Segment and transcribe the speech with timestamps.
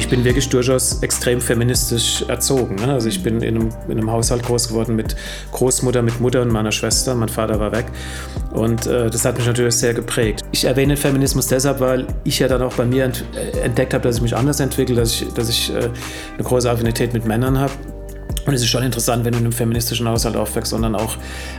[0.00, 2.76] ich bin wirklich durchaus extrem feministisch erzogen.
[2.76, 2.94] Ne?
[2.94, 5.14] Also ich bin in einem, in einem, Haushalt groß geworden mit
[5.52, 7.14] Großmutter, mit Mutter und meiner Schwester.
[7.14, 7.84] Mein Vater war weg.
[8.52, 10.42] Und äh, das hat mich natürlich sehr geprägt.
[10.52, 14.16] Ich erwähne Feminismus deshalb, weil ich ja dann auch bei mir äh, entdeckt habe, dass
[14.16, 17.72] ich mich anders entwickle, dass ich, dass ich äh, eine große Affinität mit Männern habe
[18.46, 21.16] und es ist schon interessant, wenn du in einem feministischen Haushalt aufwächst, sondern auch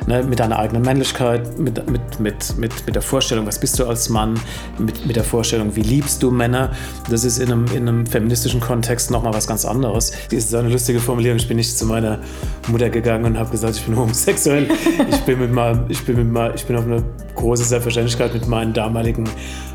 [0.08, 3.86] ne, mit deiner eigenen Männlichkeit, mit, mit, mit, mit, mit der Vorstellung, was bist du
[3.86, 4.40] als Mann,
[4.80, 6.72] mit, mit der Vorstellung, wie liebst du Männer.
[7.10, 10.12] Das ist in einem, in einem feministischen Kontext nochmal was ganz anderes.
[10.32, 11.38] Das ist eine lustige Formulierung.
[11.38, 12.20] Ich bin nicht zu meiner
[12.68, 14.68] Mutter gegangen und habe gesagt, ich bin homosexuell.
[15.10, 17.04] ich, bin mit meinem, ich, bin mit meinem, ich bin auf eine
[17.36, 19.30] große Selbstverständlichkeit mit meinen damaligen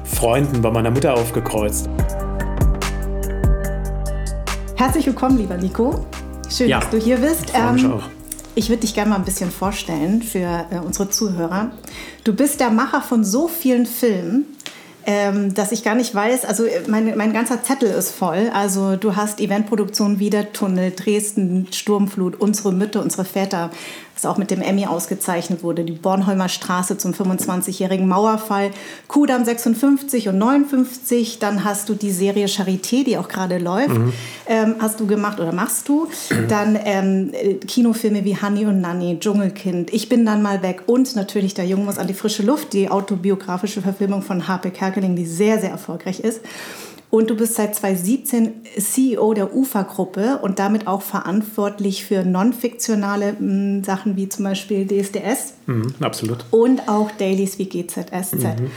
[0.04, 1.88] Freunden bei meiner Mutter aufgekreuzt.
[4.76, 6.04] Herzlich willkommen, lieber Nico.
[6.50, 6.80] Schön, ja.
[6.80, 7.52] dass du hier bist.
[7.54, 8.04] Ähm, auch.
[8.54, 11.72] Ich würde dich gerne mal ein bisschen vorstellen für äh, unsere Zuhörer.
[12.24, 14.46] Du bist der Macher von so vielen Filmen,
[15.04, 18.50] ähm, dass ich gar nicht weiß, also äh, mein, mein ganzer Zettel ist voll.
[18.54, 23.70] Also du hast Eventproduktion Wiedertunnel, Dresden, Sturmflut, unsere Mütter, unsere Väter,
[24.16, 28.70] was auch mit dem Emmy ausgezeichnet wurde, die Bornholmer Straße zum 25-jährigen Mauerfall,
[29.08, 34.12] Kudamm 56 und 59, dann hast du die Serie Charité, die auch gerade läuft, mhm.
[34.46, 36.08] ähm, hast du gemacht oder machst du,
[36.48, 37.32] dann ähm,
[37.66, 41.84] Kinofilme wie Honey und Nanny, Dschungelkind, Ich bin dann mal weg und natürlich Der Junge
[41.84, 46.20] muss an die frische Luft, die autobiografische Verfilmung von Harpe Kerkeling, die sehr, sehr erfolgreich
[46.20, 46.40] ist.
[47.16, 53.82] Und du bist seit 2017 CEO der UFA-Gruppe und damit auch verantwortlich für non-fiktionale hm,
[53.84, 55.54] Sachen wie zum Beispiel DSDS.
[55.64, 56.44] Mhm, absolut.
[56.50, 58.34] Und auch Dailies wie GZSZ.
[58.34, 58.70] Mhm.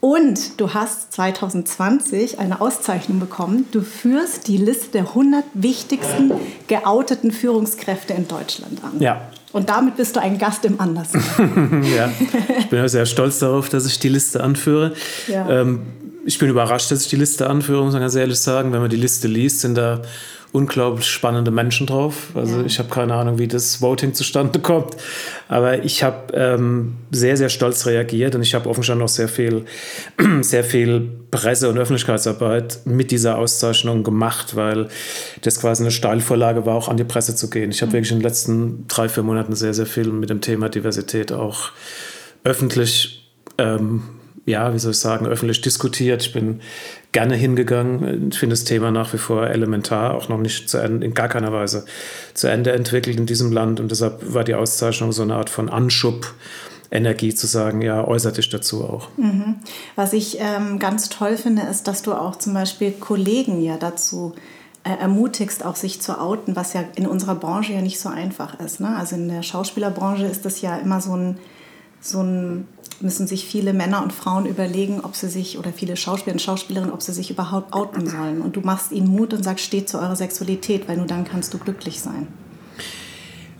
[0.00, 3.66] Und du hast 2020 eine Auszeichnung bekommen.
[3.72, 6.32] Du führst die Liste der 100 wichtigsten
[6.66, 9.00] geouteten Führungskräfte in Deutschland an.
[9.00, 9.22] Ja.
[9.52, 11.22] Und damit bist du ein Gast im Andersen.
[11.96, 12.10] ja,
[12.58, 14.92] ich bin sehr stolz darauf, dass ich die Liste anführe.
[15.26, 15.48] Ja.
[15.48, 15.80] Ähm,
[16.26, 18.72] ich bin überrascht, dass ich die Liste anführe, muss man ganz ehrlich sagen.
[18.72, 20.02] Wenn man die Liste liest, sind da
[20.52, 22.28] unglaublich spannende Menschen drauf.
[22.34, 22.66] Also ja.
[22.66, 24.96] ich habe keine Ahnung, wie das Voting zustande kommt.
[25.48, 29.64] Aber ich habe ähm, sehr, sehr stolz reagiert und ich habe offensichtlich auch sehr viel,
[30.40, 34.88] sehr viel Presse- und Öffentlichkeitsarbeit mit dieser Auszeichnung gemacht, weil
[35.42, 37.70] das quasi eine Steilvorlage war, auch an die Presse zu gehen.
[37.70, 37.94] Ich habe mhm.
[37.94, 41.72] wirklich in den letzten drei, vier Monaten sehr, sehr viel mit dem Thema Diversität auch
[42.44, 44.02] öffentlich ähm,
[44.48, 46.22] ja, wie soll ich sagen, öffentlich diskutiert.
[46.22, 46.60] Ich bin
[47.12, 48.30] gerne hingegangen.
[48.30, 51.28] Ich finde das Thema nach wie vor elementar, auch noch nicht zu Ende, in gar
[51.28, 51.84] keiner Weise
[52.34, 53.80] zu Ende entwickelt in diesem Land.
[53.80, 56.34] Und deshalb war die Auszeichnung so eine Art von Anschub.
[56.90, 59.08] Energie zu sagen, ja, äußert dich dazu auch.
[59.18, 59.56] Mhm.
[59.94, 64.34] Was ich ähm, ganz toll finde, ist, dass du auch zum Beispiel Kollegen ja dazu
[64.84, 68.58] äh, ermutigst, auch sich zu outen, was ja in unserer Branche ja nicht so einfach
[68.58, 68.80] ist.
[68.80, 68.96] Ne?
[68.96, 71.38] Also in der Schauspielerbranche ist das ja immer so ein,
[72.00, 72.66] so ein
[73.00, 76.92] müssen sich viele Männer und Frauen überlegen, ob sie sich, oder viele Schauspieler und Schauspielerinnen,
[76.92, 78.40] ob sie sich überhaupt outen sollen.
[78.40, 81.54] Und du machst ihnen Mut und sagst, steht zu eurer Sexualität, weil nur dann kannst
[81.54, 82.26] du glücklich sein.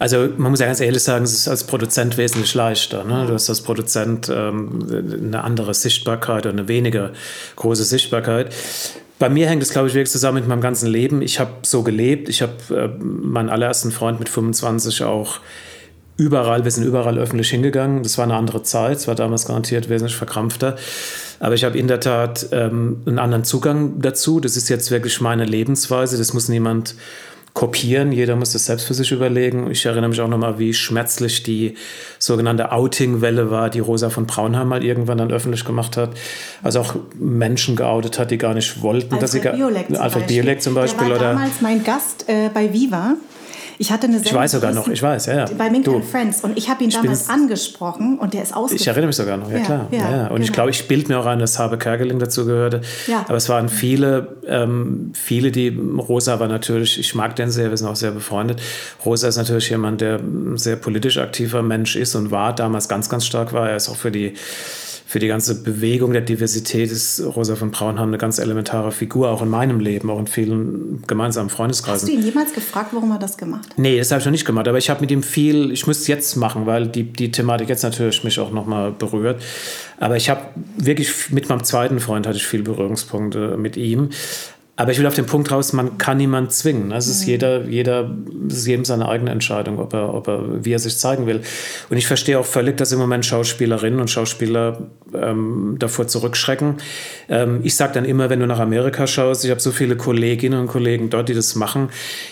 [0.01, 3.05] Also man muss ja ganz ehrlich sagen, es ist als Produzent wesentlich leichter.
[3.05, 3.27] Ne?
[3.27, 4.87] Du hast als Produzent ähm,
[5.21, 7.13] eine andere Sichtbarkeit oder eine weniger
[7.57, 8.55] große Sichtbarkeit.
[9.19, 11.23] Bei mir hängt es, glaube ich, wirklich zusammen mit meinem ganzen Leben.
[11.23, 12.29] Ich habe so gelebt.
[12.29, 15.41] Ich habe äh, meinen allerersten Freund mit 25 auch
[16.19, 18.03] überall, wir sind überall öffentlich hingegangen.
[18.03, 20.77] Das war eine andere Zeit, es war damals garantiert wesentlich verkrampfter.
[21.41, 24.41] Aber ich habe in der Tat ähm, einen anderen Zugang dazu.
[24.41, 26.19] Das ist jetzt wirklich meine Lebensweise.
[26.19, 26.97] Das muss niemand
[27.55, 28.11] kopieren.
[28.11, 29.71] Jeder muss das selbst für sich überlegen.
[29.71, 31.77] Ich erinnere mich auch nochmal, wie schmerzlich die
[32.19, 36.11] sogenannte Outing-Welle war, die Rosa von Braunheim mal irgendwann dann öffentlich gemacht hat.
[36.65, 40.63] Also auch Menschen geoutet hat, die gar nicht wollten, Alfred dass sie Biolek Alfred Biolek
[40.63, 41.09] zum Beispiel.
[41.09, 43.15] Der war damals mein Gast äh, bei Viva.
[43.79, 45.37] Ich hatte eine Ich weiß sogar noch, ich weiß, ja.
[45.37, 45.47] ja.
[45.57, 48.81] Bei Mink Friends und ich habe ihn ich damals angesprochen und der ist ausgefallen.
[48.81, 49.89] Ich erinnere mich sogar noch, ja, ja klar.
[49.91, 50.23] Ja, ja.
[50.23, 50.45] Und genau.
[50.45, 52.81] ich glaube, ich bilde mir auch ein, dass Habe Kerkeling dazu gehörte.
[53.07, 53.25] Ja.
[53.29, 57.77] Aber es waren viele, ähm, viele, die, Rosa war natürlich, ich mag den sehr, wir
[57.77, 58.61] sind auch sehr befreundet.
[59.05, 63.09] Rosa ist natürlich jemand, der ein sehr politisch aktiver Mensch ist und war, damals ganz,
[63.09, 63.71] ganz stark war.
[63.71, 64.35] Er ist auch für die
[65.09, 69.41] für die ganze Bewegung der Diversität ist Rosa von Braunheim eine ganz elementare Figur, auch
[69.41, 72.07] in meinem Leben, auch in vielen gemeinsamen Freundeskreisen.
[72.07, 73.79] Hast du ihn jemals gefragt, warum er das gemacht hat?
[73.79, 76.01] Nee, das habe ich noch nicht gemacht, aber ich habe mit ihm viel, ich muss
[76.01, 79.41] es jetzt machen, weil die, die Thematik jetzt natürlich mich auch nochmal berührt.
[79.99, 80.43] Aber ich habe
[80.77, 84.11] wirklich mit meinem zweiten Freund hatte ich viel Berührungspunkte mit ihm.
[84.79, 86.93] Aber ich will auf den Punkt raus, man kann niemanden zwingen.
[86.93, 87.29] Es ist, mhm.
[87.29, 88.15] jeder, jeder,
[88.49, 91.41] es ist jedem seine eigene Entscheidung, ob er, ob er, wie er sich zeigen will.
[91.91, 94.79] Und ich verstehe auch völlig, dass im Moment Schauspielerinnen und Schauspieler
[95.13, 96.77] ähm, davor zurückschrecken.
[97.29, 100.61] Ähm, ich sage dann immer, wenn du nach Amerika schaust, ich habe so viele Kolleginnen
[100.61, 101.89] und Kollegen dort, die das machen,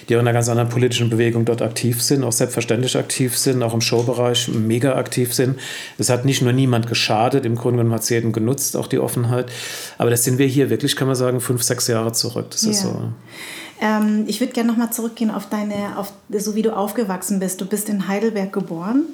[0.09, 3.61] die auch in einer ganz anderen politischen Bewegung dort aktiv sind, auch selbstverständlich aktiv sind,
[3.65, 5.59] auch im Showbereich mega aktiv sind.
[5.99, 9.01] Es hat nicht nur niemand geschadet, im Grunde genommen hat es jedem genutzt, auch die
[9.01, 9.51] Offenheit.
[9.99, 12.51] Aber das sind wir hier wirklich, kann man sagen, fünf, sechs Jahre zurück zurück.
[12.51, 12.71] Das ja.
[12.71, 13.13] ist so.
[13.81, 17.61] Ähm, ich würde gerne nochmal zurückgehen auf deine, auf, so wie du aufgewachsen bist.
[17.61, 19.05] Du bist in Heidelberg geboren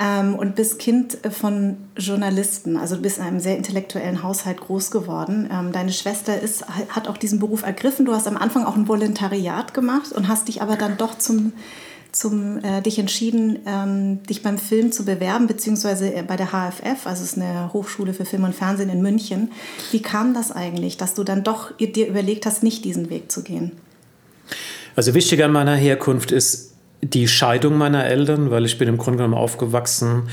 [0.00, 2.76] ähm, und bist Kind von Journalisten.
[2.76, 5.48] Also du bist in einem sehr intellektuellen Haushalt groß geworden.
[5.52, 8.06] Ähm, deine Schwester ist, hat auch diesen Beruf ergriffen.
[8.06, 11.52] Du hast am Anfang auch ein Volontariat gemacht und hast dich aber dann doch zum
[12.12, 17.06] zum, äh, dich entschieden, ähm, dich beim Film zu bewerben, beziehungsweise äh, bei der HFF,
[17.06, 19.52] also es ist eine Hochschule für Film und Fernsehen in München.
[19.90, 23.42] Wie kam das eigentlich, dass du dann doch dir überlegt hast, nicht diesen Weg zu
[23.42, 23.72] gehen?
[24.94, 26.72] Also wichtig an meiner Herkunft ist
[27.02, 30.30] die Scheidung meiner Eltern, weil ich bin im Grunde genommen aufgewachsen äh,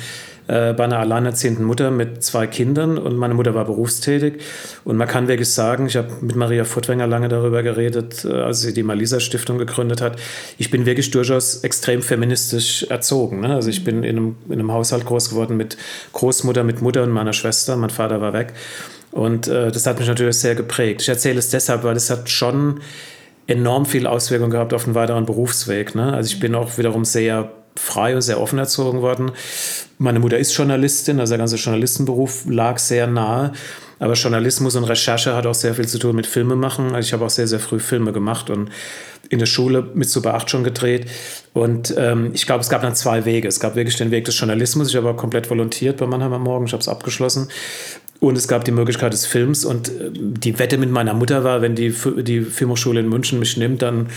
[0.48, 4.42] bei einer alleinerziehenden Mutter mit zwei Kindern und meine Mutter war berufstätig.
[4.84, 8.62] Und man kann wirklich sagen, ich habe mit Maria Furtwänger lange darüber geredet, äh, als
[8.62, 10.18] sie die Malisa Stiftung gegründet hat.
[10.58, 13.42] Ich bin wirklich durchaus extrem feministisch erzogen.
[13.42, 13.54] Ne?
[13.54, 15.78] Also ich bin in einem, in einem Haushalt groß geworden mit
[16.12, 17.76] Großmutter, mit Mutter und meiner Schwester.
[17.76, 18.54] Mein Vater war weg.
[19.12, 21.02] Und äh, das hat mich natürlich sehr geprägt.
[21.02, 22.82] Ich erzähle es deshalb, weil es hat schon
[23.48, 25.96] enorm viel Auswirkungen gehabt auf den weiteren Berufsweg.
[25.96, 26.14] Ne?
[26.14, 29.32] Also ich bin auch wiederum sehr frei und sehr offen erzogen worden.
[29.98, 33.54] Meine Mutter ist Journalistin, also der ganze Journalistenberuf lag sehr nahe.
[34.00, 36.94] Aber Journalismus und Recherche hat auch sehr viel zu tun mit Filme machen.
[36.94, 38.70] Also ich habe auch sehr, sehr früh Filme gemacht und
[39.30, 41.10] in der Schule mit Super 8 schon gedreht.
[41.54, 43.48] Und ähm, ich glaube, es gab dann zwei Wege.
[43.48, 44.90] Es gab wirklich den Weg des Journalismus.
[44.90, 46.66] Ich habe komplett volontiert bei Mannheimer Morgen.
[46.66, 47.48] Ich habe es abgeschlossen.
[48.24, 49.66] Und es gab die Möglichkeit des Films.
[49.66, 53.58] Und äh, die Wette mit meiner Mutter war, wenn die, die Filmhochschule in München mich
[53.58, 54.08] nimmt, dann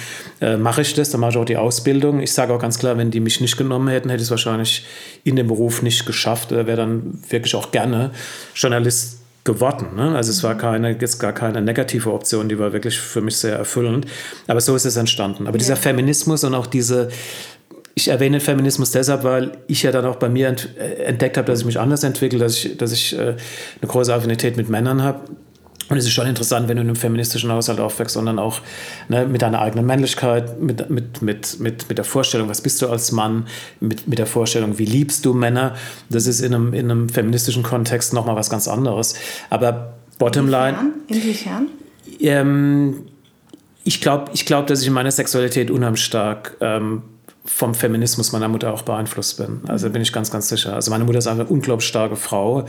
[0.41, 2.21] äh, mache ich das, dann mache ich auch die Ausbildung.
[2.21, 4.87] Ich sage auch ganz klar, wenn die mich nicht genommen hätten, hätte ich es wahrscheinlich
[5.25, 6.53] in dem Beruf nicht geschafft.
[6.53, 8.13] Da wäre dann wirklich auch gerne
[8.55, 9.97] Journalist geworden.
[9.97, 10.15] Ne?
[10.15, 10.59] Also es war mhm.
[10.59, 14.07] keine, jetzt gar keine negative Option, die war wirklich für mich sehr erfüllend.
[14.47, 15.49] Aber so ist es entstanden.
[15.49, 15.59] Aber ja.
[15.59, 17.09] dieser Feminismus und auch diese
[17.99, 21.61] ich erwähne Feminismus deshalb, weil ich ja dann auch bei mir äh, entdeckt habe, dass
[21.61, 23.37] ich mich anders entwickle, dass ich, dass ich äh, eine
[23.89, 25.21] große Affinität mit Männern habe.
[25.89, 28.61] Und es ist schon interessant, wenn du in einem feministischen Haushalt aufwächst, sondern auch
[29.09, 32.89] ne, mit deiner eigenen Männlichkeit, mit, mit, mit, mit, mit der Vorstellung, was bist du
[32.89, 33.47] als Mann,
[33.81, 35.75] mit, mit der Vorstellung, wie liebst du Männer.
[36.11, 39.15] Das ist in einem, in einem feministischen Kontext nochmal was ganz anderes.
[39.49, 40.93] Aber Bottomline.
[41.09, 41.69] Inwiefern?
[41.69, 41.69] Inwiefern?
[42.21, 43.07] Ähm,
[43.85, 47.03] ich glaube, ich glaub, dass ich in meiner Sexualität unheimlich stark ähm,
[47.47, 49.63] vom Feminismus meiner Mutter auch beeinflusst bin.
[49.67, 50.75] Also bin ich ganz, ganz sicher.
[50.75, 52.67] Also meine Mutter ist eine unglaublich starke Frau.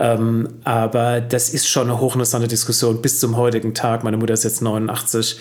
[0.00, 4.02] Ähm, aber das ist schon eine hochinteressante Diskussion bis zum heutigen Tag.
[4.02, 5.38] Meine Mutter ist jetzt 89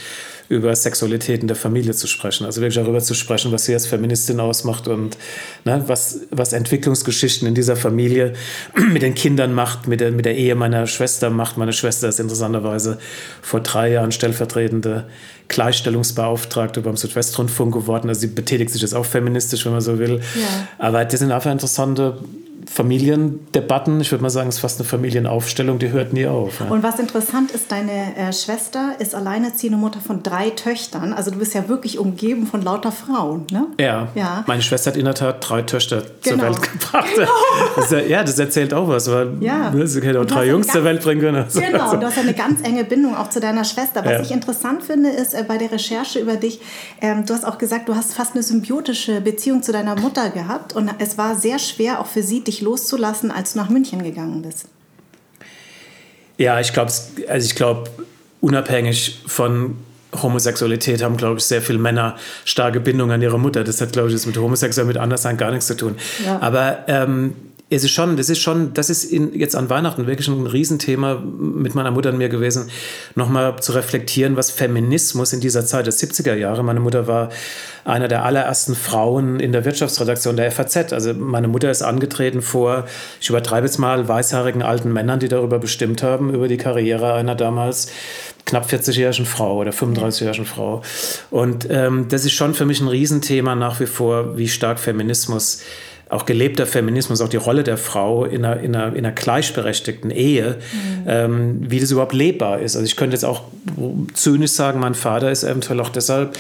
[0.50, 2.46] über Sexualität in der Familie zu sprechen.
[2.46, 5.16] Also wirklich darüber zu sprechen, was sie als Feministin ausmacht und
[5.64, 8.34] ne, was, was Entwicklungsgeschichten in dieser Familie
[8.92, 11.58] mit den Kindern macht, mit der, mit der Ehe meiner Schwester macht.
[11.58, 12.98] Meine Schwester ist interessanterweise
[13.42, 15.06] vor drei Jahren stellvertretende
[15.48, 18.10] Gleichstellungsbeauftragte beim Südwestrundfunk geworden.
[18.10, 20.20] Also sie betätigt sich jetzt auch feministisch, wenn man so will.
[20.36, 20.68] Ja.
[20.80, 22.18] Aber das sind einfach interessante
[22.66, 24.02] Familiendebatten.
[24.02, 26.60] Ich würde mal sagen, es ist fast eine Familienaufstellung, die hört nie auf.
[26.60, 26.68] Ja.
[26.68, 31.14] Und was interessant ist, deine äh, Schwester ist alleinerziehende Mutter von drei Töchtern.
[31.14, 33.46] Also du bist ja wirklich umgeben von lauter Frauen.
[33.52, 33.68] Ne?
[33.80, 34.10] Ja.
[34.16, 34.44] ja.
[34.48, 36.38] Meine Schwester hat in der Tat drei Töchter genau.
[36.38, 37.16] zur Welt gebracht.
[37.16, 37.30] Genau.
[37.76, 39.10] Das, ja, das erzählt auch was.
[39.10, 39.72] Weil, ja.
[39.72, 41.44] Ne, sie hätte auch drei Jungs zur Welt bringen können.
[41.44, 41.98] Also, genau, also.
[41.98, 44.04] du hast ja eine ganz enge Bindung auch zu deiner Schwester.
[44.04, 44.22] Was ja.
[44.22, 46.60] ich interessant finde, ist äh, bei der Recherche über dich,
[47.02, 50.74] ähm, du hast auch gesagt, du hast fast eine symbiotische Beziehung zu deiner Mutter gehabt.
[50.74, 54.42] Und es war sehr schwer auch für sie, dich loszulassen, als du nach München gegangen
[54.42, 54.66] bist?
[56.38, 56.92] Ja, ich glaube,
[57.28, 57.90] also ich glaube,
[58.42, 59.78] unabhängig von
[60.22, 62.16] Homosexualität haben, glaube ich, sehr viele Männer
[62.46, 63.64] starke Bindungen an ihre Mutter.
[63.64, 65.96] Das hat, glaube ich, mit Homosexuell, mit Anderssein gar nichts zu tun.
[66.26, 66.42] Ja.
[66.42, 67.36] Aber ähm,
[67.72, 71.16] es ist schon, das ist schon, das ist in, jetzt an Weihnachten wirklich ein Riesenthema
[71.16, 72.70] mit meiner Mutter und mir gewesen,
[73.14, 77.30] nochmal zu reflektieren, was Feminismus in dieser Zeit der 70er Jahre, meine Mutter war
[77.86, 80.94] einer der allerersten Frauen in der Wirtschaftsredaktion der FAZ.
[80.94, 82.86] Also meine Mutter ist angetreten vor,
[83.22, 87.36] ich übertreibe jetzt mal, weißhaarigen alten Männern, die darüber bestimmt haben, über die Karriere einer
[87.36, 87.92] damals
[88.46, 90.82] knapp 40-jährigen Frau oder 35-jährigen Frau.
[91.30, 95.62] Und ähm, das ist schon für mich ein Riesenthema nach wie vor, wie stark Feminismus
[96.10, 100.10] auch gelebter Feminismus, auch die Rolle der Frau in einer, in einer, in einer gleichberechtigten
[100.10, 101.04] Ehe, mhm.
[101.08, 102.76] ähm, wie das überhaupt lebbar ist.
[102.76, 103.44] Also ich könnte jetzt auch
[104.16, 106.36] zynisch sagen, mein Vater ist eventuell auch deshalb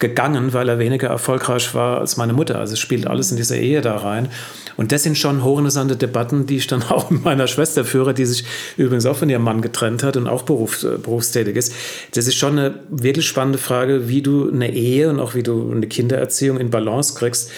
[0.00, 2.58] gegangen, weil er weniger erfolgreich war als meine Mutter.
[2.58, 4.28] Also es spielt alles in diese Ehe da rein.
[4.76, 8.26] Und das sind schon hochinteressante Debatten, die ich dann auch mit meiner Schwester führe, die
[8.26, 8.44] sich
[8.76, 11.72] übrigens auch von ihrem Mann getrennt hat und auch berufs, äh, berufstätig ist.
[12.14, 15.70] Das ist schon eine wirklich spannende Frage, wie du eine Ehe und auch wie du
[15.70, 17.50] eine Kindererziehung in Balance kriegst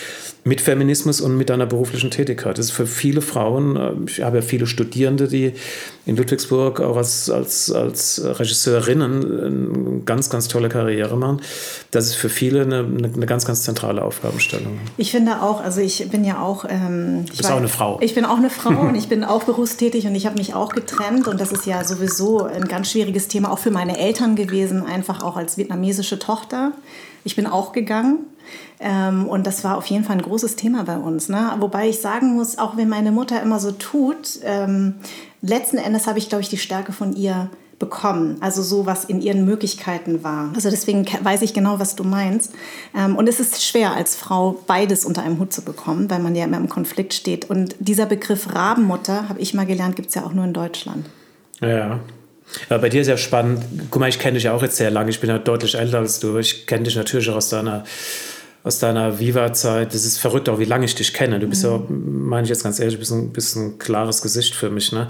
[0.46, 2.58] mit Feminismus und mit deiner beruflichen Tätigkeit.
[2.58, 5.54] Das ist für viele Frauen, äh, ich habe ja viele Studierende, die
[6.04, 11.40] in Ludwigsburg auch als, als, als Regisseurinnen eine ganz, ganz tolle Karriere machen.
[11.90, 14.78] Das ist für viele eine, eine ganz, ganz zentrale Aufgabenstellung.
[14.98, 16.66] Ich finde auch, also ich bin ja auch...
[16.68, 17.98] Ähm, du bist auch eine Frau.
[18.02, 20.74] Ich bin auch eine Frau und ich bin auch berufstätig und ich habe mich auch
[20.74, 24.84] getrennt und das ist ja sowieso ein ganz schwieriges Thema, auch für meine Eltern gewesen,
[24.84, 26.72] einfach auch als vietnamesische Tochter.
[27.24, 28.26] Ich bin auch gegangen
[28.80, 31.28] ähm, und das war auf jeden Fall ein großes Thema bei uns.
[31.28, 31.52] Ne?
[31.58, 34.94] Wobei ich sagen muss, auch wenn meine Mutter immer so tut, ähm,
[35.42, 38.36] letzten Endes habe ich, glaube ich, die Stärke von ihr bekommen.
[38.40, 40.50] Also so, was in ihren Möglichkeiten war.
[40.54, 42.52] Also deswegen weiß ich genau, was du meinst.
[42.96, 46.34] Ähm, und es ist schwer als Frau beides unter einem Hut zu bekommen, weil man
[46.34, 47.50] ja immer im Konflikt steht.
[47.50, 51.06] Und dieser Begriff Rabenmutter, habe ich mal gelernt, gibt es ja auch nur in Deutschland.
[51.60, 52.00] Ja.
[52.70, 53.64] Ja, bei dir ist ja spannend.
[53.90, 55.10] Guck mal, ich kenne dich ja auch jetzt sehr lange.
[55.10, 56.38] Ich bin ja deutlich älter als du.
[56.38, 57.84] Ich kenne dich natürlich auch aus deiner
[58.64, 59.94] aus deiner Viva-Zeit.
[59.94, 61.38] Das ist verrückt auch, wie lange ich dich kenne.
[61.38, 61.70] Du bist mhm.
[61.70, 64.90] ja, meine ich jetzt ganz ehrlich, bist ein, bist ein klares Gesicht für mich.
[64.90, 65.06] Ne?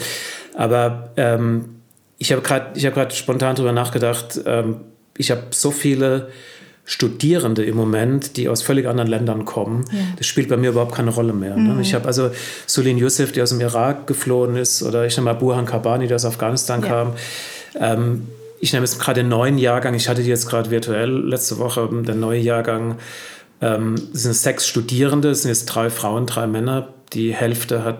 [0.54, 1.76] Aber ähm,
[2.18, 4.80] ich habe gerade hab spontan darüber nachgedacht, ähm,
[5.16, 6.28] ich habe so viele
[6.84, 9.84] Studierende im Moment, die aus völlig anderen Ländern kommen.
[9.90, 10.00] Ja.
[10.16, 11.56] Das spielt bei mir überhaupt keine Rolle mehr.
[11.56, 11.74] Ne?
[11.74, 11.80] Mhm.
[11.80, 12.30] Ich habe also
[12.66, 16.16] Sulin Youssef, die aus dem Irak geflohen ist, oder ich nehme mal Burhan Kabani, der
[16.16, 16.88] aus Afghanistan ja.
[16.88, 17.12] kam.
[17.80, 18.26] Ähm,
[18.60, 21.88] ich nehme jetzt gerade den neuen Jahrgang, ich hatte die jetzt gerade virtuell letzte Woche,
[21.90, 22.96] der neue Jahrgang
[23.64, 26.88] ähm, es sind sechs Studierende, es sind jetzt drei Frauen, drei Männer.
[27.14, 27.98] Die Hälfte hat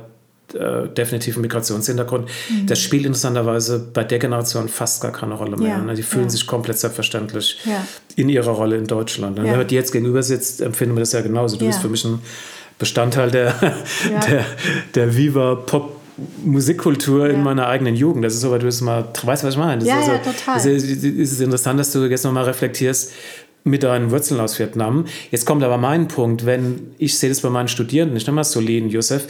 [0.53, 2.29] äh, definitiv einen Migrationshintergrund.
[2.51, 2.67] Mhm.
[2.67, 5.69] Das spielt interessanterweise bei der Generation fast gar keine Rolle mehr.
[5.69, 5.95] Ja, ne?
[5.95, 6.31] Die fühlen ja.
[6.31, 7.87] sich komplett selbstverständlich ja.
[8.17, 9.39] in ihrer Rolle in Deutschland.
[9.39, 11.57] Und wenn man dir jetzt gegenüber sitzt, empfinden wir das ja genauso.
[11.57, 12.21] Du bist für mich ein
[12.79, 13.55] Bestandteil der,
[14.29, 14.45] der,
[14.95, 16.01] der Viva Pop
[16.45, 18.25] Musikkultur in meiner eigenen Jugend.
[18.25, 19.81] Das ist so, weil du das mal, weißt du, was ich meine?
[19.81, 20.57] Das ja, ist ja, total.
[20.59, 23.13] Es ist, ist interessant, dass du jetzt nochmal reflektierst,
[23.65, 25.07] mit deinen Wurzeln aus Vietnam.
[25.31, 28.45] Jetzt kommt aber mein Punkt, wenn ich sehe das bei meinen Studierenden, ich nenne mal
[28.45, 29.27] Solin, Youssef,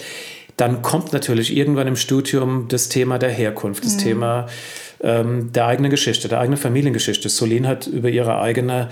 [0.57, 4.01] dann kommt natürlich irgendwann im Studium das Thema der Herkunft, das mhm.
[4.01, 4.47] Thema
[5.01, 7.29] ähm, der eigenen Geschichte, der eigenen Familiengeschichte.
[7.29, 8.89] Solin hat über ihre eigene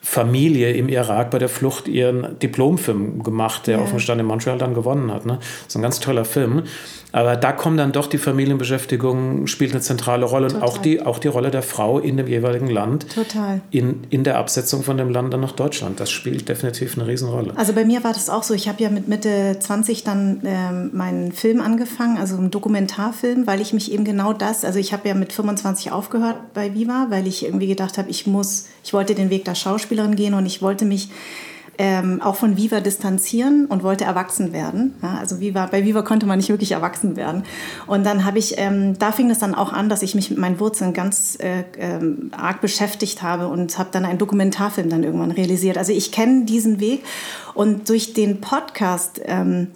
[0.00, 3.82] Familie im Irak bei der Flucht ihren Diplomfilm gemacht, der ja.
[3.82, 5.26] offenstand in Montreal dann gewonnen hat.
[5.26, 5.38] Ne?
[5.38, 6.64] Das ist ein ganz toller Film.
[7.12, 10.62] Aber da kommt dann doch die Familienbeschäftigung, spielt eine zentrale Rolle Total.
[10.62, 13.14] und auch die, auch die Rolle der Frau in dem jeweiligen Land.
[13.14, 13.60] Total.
[13.70, 16.00] In, in der Absetzung von dem Land dann nach Deutschland.
[16.00, 17.52] Das spielt definitiv eine Riesenrolle.
[17.54, 18.54] Also bei mir war das auch so.
[18.54, 23.60] Ich habe ja mit Mitte 20 dann ähm, meinen Film angefangen, also einen Dokumentarfilm, weil
[23.60, 27.26] ich mich eben genau das, also ich habe ja mit 25 aufgehört bei Viva, weil
[27.26, 30.62] ich irgendwie gedacht habe, ich muss, ich wollte den Weg der Schauspielerin gehen und ich
[30.62, 31.08] wollte mich
[31.78, 34.94] ähm, auch von Viva distanzieren und wollte erwachsen werden.
[35.02, 37.44] Ja, also Viva, bei Viva konnte man nicht wirklich erwachsen werden.
[37.86, 40.38] Und dann habe ich, ähm, da fing es dann auch an, dass ich mich mit
[40.38, 45.30] meinen Wurzeln ganz äh, ähm, arg beschäftigt habe und habe dann einen Dokumentarfilm dann irgendwann
[45.30, 45.78] realisiert.
[45.78, 47.04] Also ich kenne diesen Weg
[47.54, 49.68] und durch den Podcast ähm,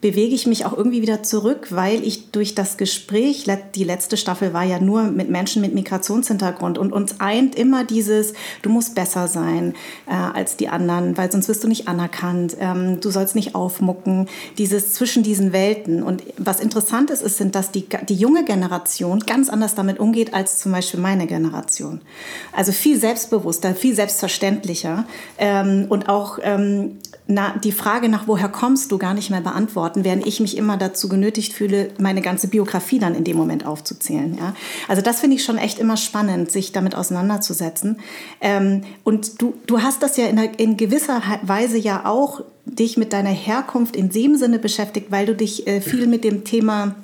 [0.00, 4.54] bewege ich mich auch irgendwie wieder zurück, weil ich durch das Gespräch, die letzte Staffel
[4.54, 9.28] war ja nur mit Menschen mit Migrationshintergrund und uns eint immer dieses, du musst besser
[9.28, 9.74] sein
[10.06, 14.28] äh, als die anderen, weil sonst wirst du nicht anerkannt, ähm, du sollst nicht aufmucken,
[14.56, 16.02] dieses zwischen diesen Welten.
[16.02, 20.32] Und was interessant ist, ist, sind, dass die, die junge Generation ganz anders damit umgeht
[20.32, 22.00] als zum Beispiel meine Generation.
[22.52, 25.04] Also viel selbstbewusster, viel selbstverständlicher
[25.38, 26.98] ähm, und auch ähm,
[27.30, 30.76] na, die Frage nach woher kommst du gar nicht mehr beantworten, während ich mich immer
[30.76, 34.36] dazu genötigt fühle, meine ganze Biografie dann in dem Moment aufzuzählen.
[34.36, 34.54] Ja?
[34.88, 38.00] Also das finde ich schon echt immer spannend, sich damit auseinanderzusetzen.
[38.40, 43.12] Ähm, und du, du hast das ja in, in, gewisser Weise ja auch dich mit
[43.12, 46.96] deiner Herkunft in dem Sinne beschäftigt, weil du dich äh, viel mit dem Thema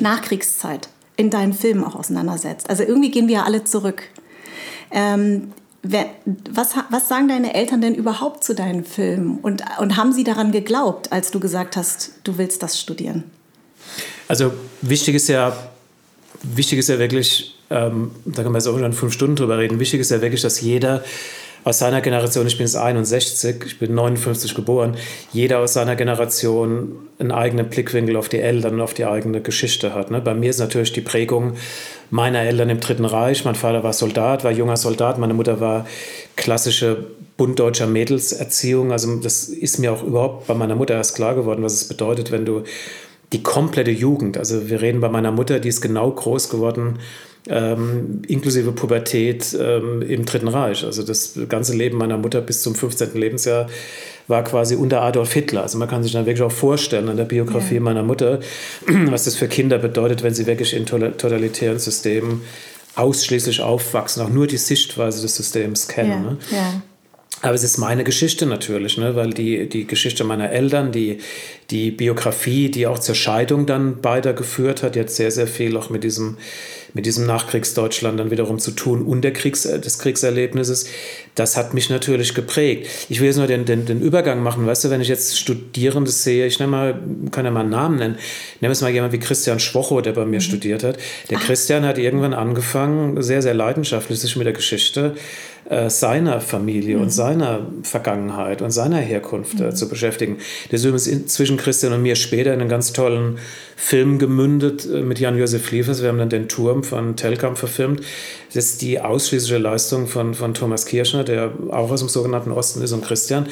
[0.00, 2.70] Nachkriegszeit in deinen Filmen auch auseinandersetzt.
[2.70, 4.04] Also irgendwie gehen wir ja alle zurück.
[4.92, 5.52] Ähm,
[5.82, 9.38] was, was sagen deine Eltern denn überhaupt zu deinen Filmen?
[9.40, 13.24] Und, und haben sie daran geglaubt, als du gesagt hast, du willst das studieren?
[14.28, 14.52] Also
[14.82, 15.56] wichtig ist ja,
[16.42, 19.78] wichtig ist ja wirklich, ähm, da können wir jetzt auch schon fünf Stunden drüber reden,
[19.78, 21.04] wichtig ist ja wirklich, dass jeder
[21.66, 24.96] aus seiner Generation, ich bin jetzt 61, ich bin 59 geboren,
[25.32, 29.92] jeder aus seiner Generation einen eigenen Blickwinkel auf die Eltern und auf die eigene Geschichte
[29.92, 30.12] hat.
[30.12, 30.20] Ne?
[30.20, 31.54] Bei mir ist natürlich die Prägung
[32.08, 33.44] meiner Eltern im Dritten Reich.
[33.44, 35.88] Mein Vater war Soldat, war junger Soldat, meine Mutter war
[36.36, 37.04] klassische
[37.36, 38.92] Bund deutscher Mädelserziehung.
[38.92, 42.30] Also das ist mir auch überhaupt bei meiner Mutter erst klar geworden, was es bedeutet,
[42.30, 42.62] wenn du
[43.32, 47.00] die komplette Jugend, also wir reden bei meiner Mutter, die ist genau groß geworden,
[47.48, 50.84] ähm, inklusive Pubertät ähm, im Dritten Reich.
[50.84, 53.14] Also das ganze Leben meiner Mutter bis zum 15.
[53.14, 53.68] Lebensjahr
[54.28, 55.62] war quasi unter Adolf Hitler.
[55.62, 57.80] Also man kann sich dann wirklich auch vorstellen an der Biografie ja.
[57.80, 58.40] meiner Mutter,
[58.86, 62.42] was das für Kinder bedeutet, wenn sie wirklich in totalitären Systemen
[62.96, 66.10] ausschließlich aufwachsen, auch nur die Sichtweise des Systems kennen.
[66.10, 66.20] Ja.
[66.20, 66.38] Ne?
[66.50, 66.82] Ja.
[67.42, 69.14] Aber es ist meine Geschichte natürlich, ne?
[69.14, 71.18] weil die, die Geschichte meiner Eltern, die,
[71.70, 75.90] die Biografie, die auch zur Scheidung dann beider geführt hat, jetzt sehr, sehr viel auch
[75.90, 76.38] mit diesem,
[76.94, 80.88] mit diesem Nachkriegsdeutschland dann wiederum zu tun und der Kriegs, äh, des Kriegserlebnisses,
[81.34, 82.88] das hat mich natürlich geprägt.
[83.10, 86.10] Ich will jetzt nur den, den, den Übergang machen, weißt du, wenn ich jetzt Studierende
[86.10, 87.02] sehe, ich nenne mal,
[87.32, 88.16] kann ja mal einen Namen nennen,
[88.62, 90.40] nehmen es mal jemand wie Christian Schwocho, der bei mir mhm.
[90.40, 90.96] studiert hat.
[91.28, 91.44] Der Ach.
[91.44, 95.14] Christian hat irgendwann angefangen, sehr, sehr leidenschaftlich sich mit der Geschichte
[95.68, 97.02] äh, seiner Familie mhm.
[97.02, 99.74] und seiner Vergangenheit und seiner Herkunft äh, mhm.
[99.74, 100.38] zu beschäftigen.
[100.70, 103.38] Der ist übrigens zwischen Christian und mir später in einen ganz tollen
[103.76, 106.02] Film gemündet äh, mit Jan-Josef Liefers.
[106.02, 108.00] Wir haben dann den Turm von Telkamp verfilmt.
[108.54, 112.82] Das ist die ausschließliche Leistung von, von Thomas Kirschner, der auch aus dem sogenannten Osten
[112.82, 113.48] ist, und Christian.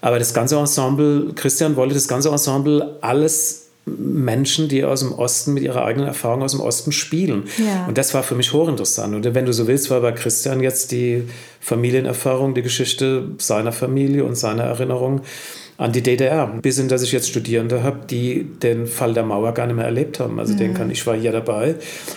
[0.00, 5.54] Aber das ganze Ensemble, Christian wollte das ganze Ensemble alles Menschen, die aus dem Osten
[5.54, 7.44] mit ihrer eigenen Erfahrung aus dem Osten spielen.
[7.56, 7.86] Ja.
[7.86, 9.14] Und das war für mich hochinteressant.
[9.14, 11.22] Und wenn du so willst, war bei Christian jetzt die
[11.60, 15.20] Familienerfahrung, die Geschichte seiner Familie und seiner Erinnerung
[15.78, 16.46] an die DDR.
[16.46, 19.84] Bis hin, dass ich jetzt Studierende habe, die den Fall der Mauer gar nicht mehr
[19.84, 20.40] erlebt haben.
[20.40, 20.58] Also mhm.
[20.58, 21.74] den kann ich war hier dabei.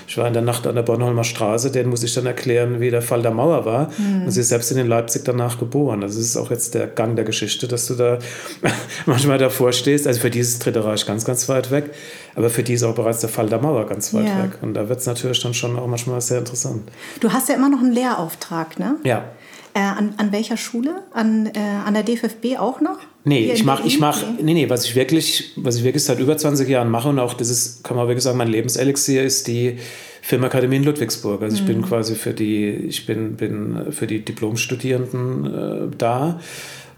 [0.08, 2.90] Ich war in der Nacht an der Bornholmer Straße, den muss ich dann erklären, wie
[2.90, 3.92] der Fall der Mauer war.
[3.98, 4.24] Mhm.
[4.26, 6.04] Und sie ist selbst in Leipzig danach geboren.
[6.04, 8.20] Also es ist auch jetzt der Gang der Geschichte, dass du da
[9.06, 10.08] manchmal davor stehst.
[10.08, 11.92] Also für dieses Dritte Reich ganz, ganz weit weg.
[12.36, 14.44] Aber für die ist auch bereits der Fall der Mauer ganz weit ja.
[14.44, 14.52] weg.
[14.62, 16.84] Und da wird es natürlich dann schon auch manchmal sehr interessant.
[17.20, 18.96] Du hast ja immer noch einen Lehrauftrag, ne?
[19.04, 19.26] Ja.
[19.74, 21.04] Äh, an, an welcher Schule?
[21.14, 23.00] An, äh, an der DFFB auch noch?
[23.26, 26.38] Nee, ich mache, ich mache, nee, nee, was ich wirklich, was ich wirklich seit über
[26.38, 29.78] 20 Jahren mache und auch das ist, kann man wirklich sagen, mein Lebenselixier ist die
[30.22, 31.42] Filmakademie in Ludwigsburg.
[31.42, 31.68] Also ich mhm.
[31.68, 36.40] bin quasi für die, ich bin, bin für die Diplomstudierenden äh, da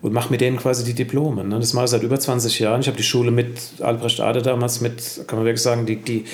[0.02, 1.44] und mache mit denen quasi die Diplome.
[1.44, 1.60] Ne?
[1.60, 2.82] Das mache ich seit über 20 Jahren.
[2.82, 6.26] Ich habe die Schule mit Albrecht Ade damals mit, kann man wirklich sagen, die, die,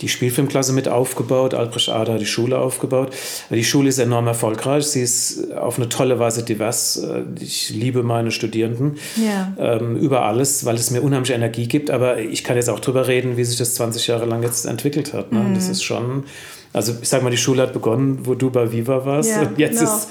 [0.00, 1.54] die Spielfilmklasse mit aufgebaut.
[1.54, 3.14] Albrecht Ade hat die Schule aufgebaut.
[3.50, 4.86] Die Schule ist enorm erfolgreich.
[4.86, 7.02] Sie ist auf eine tolle Weise divers.
[7.40, 9.52] Ich liebe meine Studierenden ja.
[9.58, 11.90] ähm, über alles, weil es mir unheimlich Energie gibt.
[11.90, 15.12] Aber ich kann jetzt auch darüber reden, wie sich das 20 Jahre lang jetzt entwickelt
[15.12, 15.32] hat.
[15.32, 15.40] Ne?
[15.40, 15.54] Mhm.
[15.54, 16.24] Das ist schon
[16.72, 19.58] also ich sag mal, die Schule hat begonnen, wo du bei Viva warst ja, und
[19.58, 19.96] jetzt, genau.
[19.96, 20.08] ist,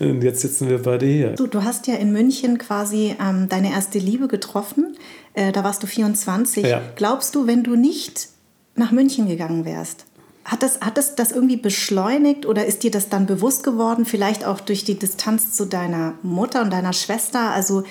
[0.00, 1.30] und jetzt sitzen wir beide hier.
[1.30, 4.96] Du, du hast ja in München quasi ähm, deine erste Liebe getroffen.
[5.34, 6.66] Äh, da warst du 24.
[6.66, 6.82] Ja.
[6.96, 8.28] Glaubst du, wenn du nicht
[8.74, 10.06] nach München gegangen wärst,
[10.44, 14.06] hat das, hat das das irgendwie beschleunigt oder ist dir das dann bewusst geworden?
[14.06, 17.50] Vielleicht auch durch die Distanz zu deiner Mutter und deiner Schwester?
[17.50, 17.84] Also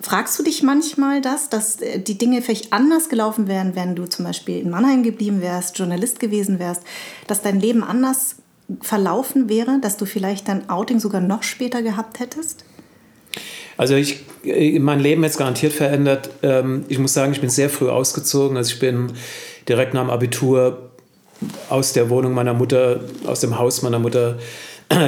[0.00, 4.06] fragst du dich manchmal das, dass äh, die Dinge vielleicht anders gelaufen wären, wenn du
[4.06, 6.82] zum Beispiel in Mannheim geblieben wärst, Journalist gewesen wärst,
[7.26, 8.36] dass dein Leben anders
[8.82, 12.64] verlaufen wäre, dass du vielleicht dein Outing sogar noch später gehabt hättest?
[13.78, 16.30] Also ich, äh, mein Leben jetzt garantiert verändert.
[16.42, 18.56] Ähm, ich muss sagen, ich bin sehr früh ausgezogen.
[18.56, 19.12] Also ich bin
[19.68, 20.90] direkt nach dem Abitur
[21.68, 24.38] aus der Wohnung meiner Mutter, aus dem Haus meiner Mutter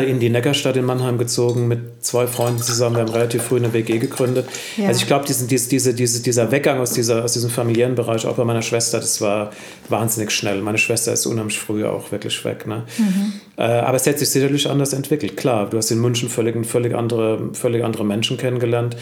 [0.06, 2.96] in die Neckarstadt in Mannheim gezogen mit zwei Freunden zusammen.
[2.96, 4.46] Wir haben relativ früh eine WG gegründet.
[4.76, 4.88] Ja.
[4.88, 8.36] Also ich glaube, diesen, diese, diese, dieser Weggang aus, dieser, aus diesem familiären Bereich, auch
[8.36, 9.52] bei meiner Schwester, das war
[9.88, 10.60] wahnsinnig schnell.
[10.60, 12.66] Meine Schwester ist unheimlich früh auch wirklich weg.
[12.66, 12.84] Ne?
[12.98, 13.32] Mhm.
[13.56, 15.38] Äh, aber es hat sich sicherlich anders entwickelt.
[15.38, 18.96] Klar, du hast in München völlig, völlig, andere, völlig andere Menschen kennengelernt.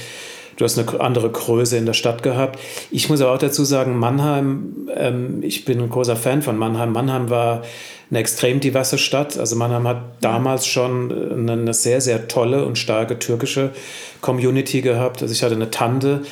[0.59, 2.59] Du hast eine andere Größe in der Stadt gehabt.
[2.90, 6.92] Ich muss aber auch dazu sagen, Mannheim, ähm, ich bin ein großer Fan von Mannheim.
[6.92, 7.62] Mannheim war
[8.11, 9.38] eine extrem diverse Stadt.
[9.38, 13.71] Also Mannheim hat damals schon eine, eine sehr, sehr tolle und starke türkische
[14.21, 15.23] Community gehabt.
[15.23, 16.23] Also ich hatte eine Tante,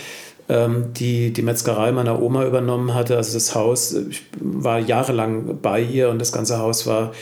[0.48, 3.16] ähm, die die Metzgerei meiner Oma übernommen hatte.
[3.16, 7.12] Also das Haus, ich war jahrelang bei ihr und das ganze Haus war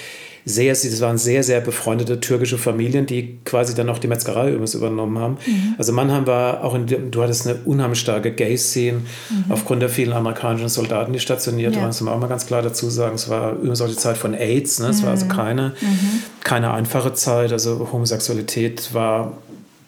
[0.46, 4.74] sehr, das waren sehr, sehr befreundete türkische Familien, die quasi dann auch die Metzgerei übrigens
[4.74, 5.38] übernommen haben.
[5.46, 5.74] Mhm.
[5.78, 9.44] Also Mannheim war auch in, du hattest eine unheimlich starke Gay-Szene mhm.
[9.48, 11.80] aufgrund der vielen amerikanischen Soldaten, die stationiert ja.
[11.80, 11.88] waren.
[11.88, 13.14] Das muss man auch mal ganz klar dazu sagen.
[13.14, 14.88] Es war übrigens auch die Zeit von AIDS, ne?
[14.88, 15.30] es war also mhm.
[15.30, 16.22] keine, mhm.
[16.42, 17.50] keine einfache Zeit.
[17.50, 19.38] Also Homosexualität war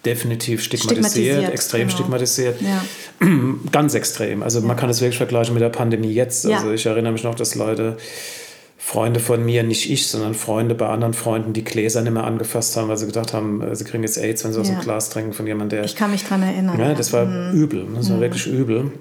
[0.07, 1.93] definitiv stigmatisiert, stigmatisiert extrem genau.
[1.93, 2.63] stigmatisiert.
[2.63, 2.85] Ja.
[3.73, 4.43] Ganz extrem.
[4.43, 4.67] Also ja.
[4.67, 6.47] man kann es wirklich vergleichen mit der Pandemie jetzt.
[6.47, 7.99] Also ich erinnere mich noch, dass Leute
[8.87, 12.77] Freunde von mir, nicht ich, sondern Freunde bei anderen Freunden, die Gläser nicht mehr angefasst
[12.77, 15.11] haben, weil sie gedacht haben, äh, sie kriegen jetzt AIDS, wenn sie aus dem Glas
[15.11, 15.87] trinken von jemandem, der.
[15.87, 16.79] Ich kann mich daran erinnern.
[16.79, 17.53] Ja, das war mhm.
[17.53, 17.85] übel.
[17.97, 18.21] Das war mhm.
[18.21, 18.93] wirklich übel.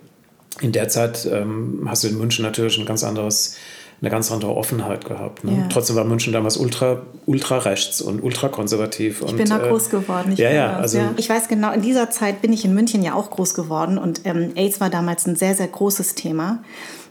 [0.59, 3.57] In der Zeit ähm, hast du in München natürlich ein ganz anderes
[4.01, 5.43] eine ganz andere Offenheit gehabt.
[5.43, 5.57] Ne?
[5.57, 5.67] Ja.
[5.69, 9.23] Trotzdem war München damals ultra, ultra rechts und ultra konservativ.
[9.25, 10.33] Ich bin da äh, groß geworden.
[10.33, 11.13] Ich ja, ja, also ja.
[11.15, 14.21] Ich weiß genau, in dieser Zeit bin ich in München ja auch groß geworden und
[14.25, 16.63] ähm, AIDS war damals ein sehr, sehr großes Thema.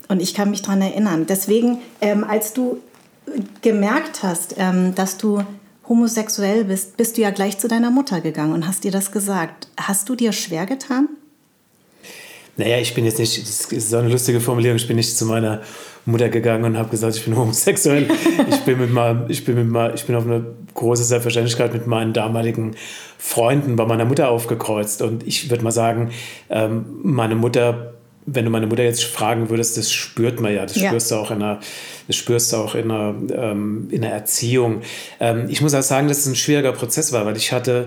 [0.09, 1.27] Und ich kann mich daran erinnern.
[1.27, 2.79] Deswegen, ähm, als du
[3.63, 5.43] gemerkt hast, ähm, dass du
[5.89, 9.69] homosexuell bist, bist du ja gleich zu deiner Mutter gegangen und hast ihr das gesagt.
[9.77, 11.09] Hast du dir schwer getan?
[12.57, 15.27] Naja, ich bin jetzt nicht, das ist so eine lustige Formulierung, ich bin nicht zu
[15.27, 15.63] meiner
[16.07, 18.09] Mutter gegangen und habe gesagt, ich bin homosexuell.
[18.49, 21.87] ich bin mit mal, ich bin mit mal, ich bin auf eine große Selbstverständlichkeit mit
[21.87, 22.77] meinen damaligen
[23.19, 25.03] Freunden bei meiner Mutter aufgekreuzt.
[25.03, 26.11] Und ich würde mal sagen,
[26.49, 27.94] ähm, meine Mutter,
[28.27, 30.89] wenn du meine Mutter jetzt fragen würdest, das spürt man ja, das ja.
[30.89, 31.61] spürst du auch in einer,
[32.07, 34.83] das spürst du auch in einer, ähm, in der Erziehung.
[35.21, 37.87] Ähm, ich muss auch sagen, dass es ein schwieriger Prozess war, weil ich hatte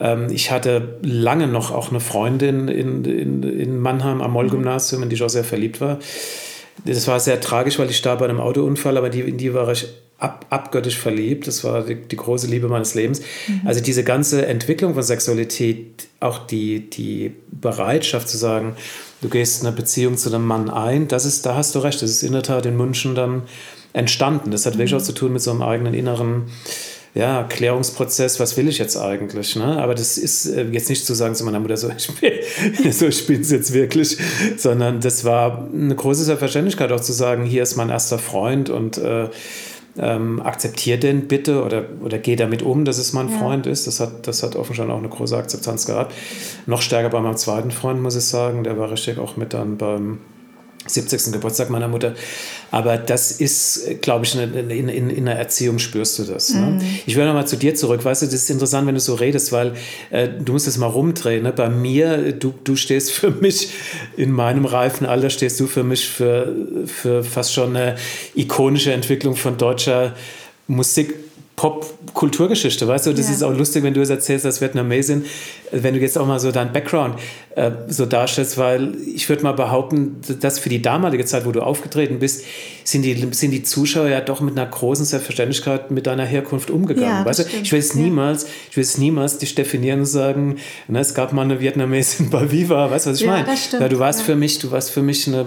[0.00, 5.10] ähm, ich hatte lange noch auch eine Freundin in, in, in Mannheim am Moll-Gymnasium, in
[5.10, 5.98] die ich auch sehr verliebt war.
[6.84, 9.70] Das war sehr tragisch, weil ich starb bei einem Autounfall, aber die, in die war
[9.70, 9.86] ich
[10.18, 11.46] ab, abgöttisch verliebt.
[11.46, 13.20] Das war die, die große Liebe meines Lebens.
[13.46, 13.60] Mhm.
[13.66, 18.76] Also diese ganze Entwicklung von Sexualität, auch die, die Bereitschaft zu sagen,
[19.20, 22.10] du gehst eine Beziehung zu einem Mann ein, das ist, da hast du recht, das
[22.10, 23.42] ist in der Tat in München dann
[23.92, 24.50] entstanden.
[24.50, 24.78] Das hat mhm.
[24.78, 26.44] wirklich auch zu tun mit so einem eigenen inneren
[27.12, 29.56] ja, Klärungsprozess, was will ich jetzt eigentlich?
[29.56, 29.82] Ne?
[29.82, 33.26] Aber das ist äh, jetzt nicht zu sagen zu meiner Mutter, so, ich, so, ich
[33.26, 34.16] bin es jetzt wirklich,
[34.56, 38.98] sondern das war eine große Selbstverständlichkeit auch zu sagen, hier ist mein erster Freund und
[38.98, 39.28] äh,
[39.98, 43.38] ähm, akzeptier den bitte oder, oder geh damit um, dass es mein ja.
[43.38, 43.86] Freund ist.
[43.86, 46.14] Das hat, das hat offensichtlich auch eine große Akzeptanz gehabt.
[46.66, 48.64] Noch stärker bei meinem zweiten Freund, muss ich sagen.
[48.64, 50.18] Der war richtig auch mit dann beim
[50.94, 51.32] 70.
[51.32, 52.14] Geburtstag meiner Mutter.
[52.70, 56.54] Aber das ist, glaube ich, in, in, in, der Erziehung spürst du das.
[56.54, 56.60] Ne?
[56.60, 56.80] Mhm.
[57.06, 58.04] Ich will nochmal zu dir zurück.
[58.04, 59.74] Weißt du, das ist interessant, wenn du so redest, weil
[60.10, 61.42] äh, du musst es mal rumdrehen.
[61.42, 61.52] Ne?
[61.52, 63.70] Bei mir, du, du stehst für mich,
[64.16, 66.54] in meinem reifen Alter stehst du für mich für,
[66.86, 67.96] für fast schon eine
[68.34, 70.14] ikonische Entwicklung von deutscher
[70.66, 71.14] Musik
[71.60, 73.12] Pop-Kulturgeschichte, weißt du?
[73.12, 73.34] Das ja.
[73.34, 75.26] ist auch lustig, wenn du es erzählst als Vietnamesin,
[75.70, 77.18] wenn du jetzt auch mal so deinen Background
[77.54, 81.60] äh, so darstellst, weil ich würde mal behaupten, dass für die damalige Zeit, wo du
[81.60, 82.46] aufgetreten bist,
[82.90, 87.08] sind die, sind die Zuschauer ja doch mit einer großen Selbstverständlichkeit mit deiner Herkunft umgegangen.
[87.08, 87.44] Ja, weißt du?
[87.62, 90.56] Ich will es niemals, ich will es niemals dich definieren und sagen,
[90.88, 93.48] ne, es gab mal eine Vietnamesin bei Viva, weißt du, was ich ja, meine?
[93.72, 95.46] Ja, du warst für mich, du warst für mich eine,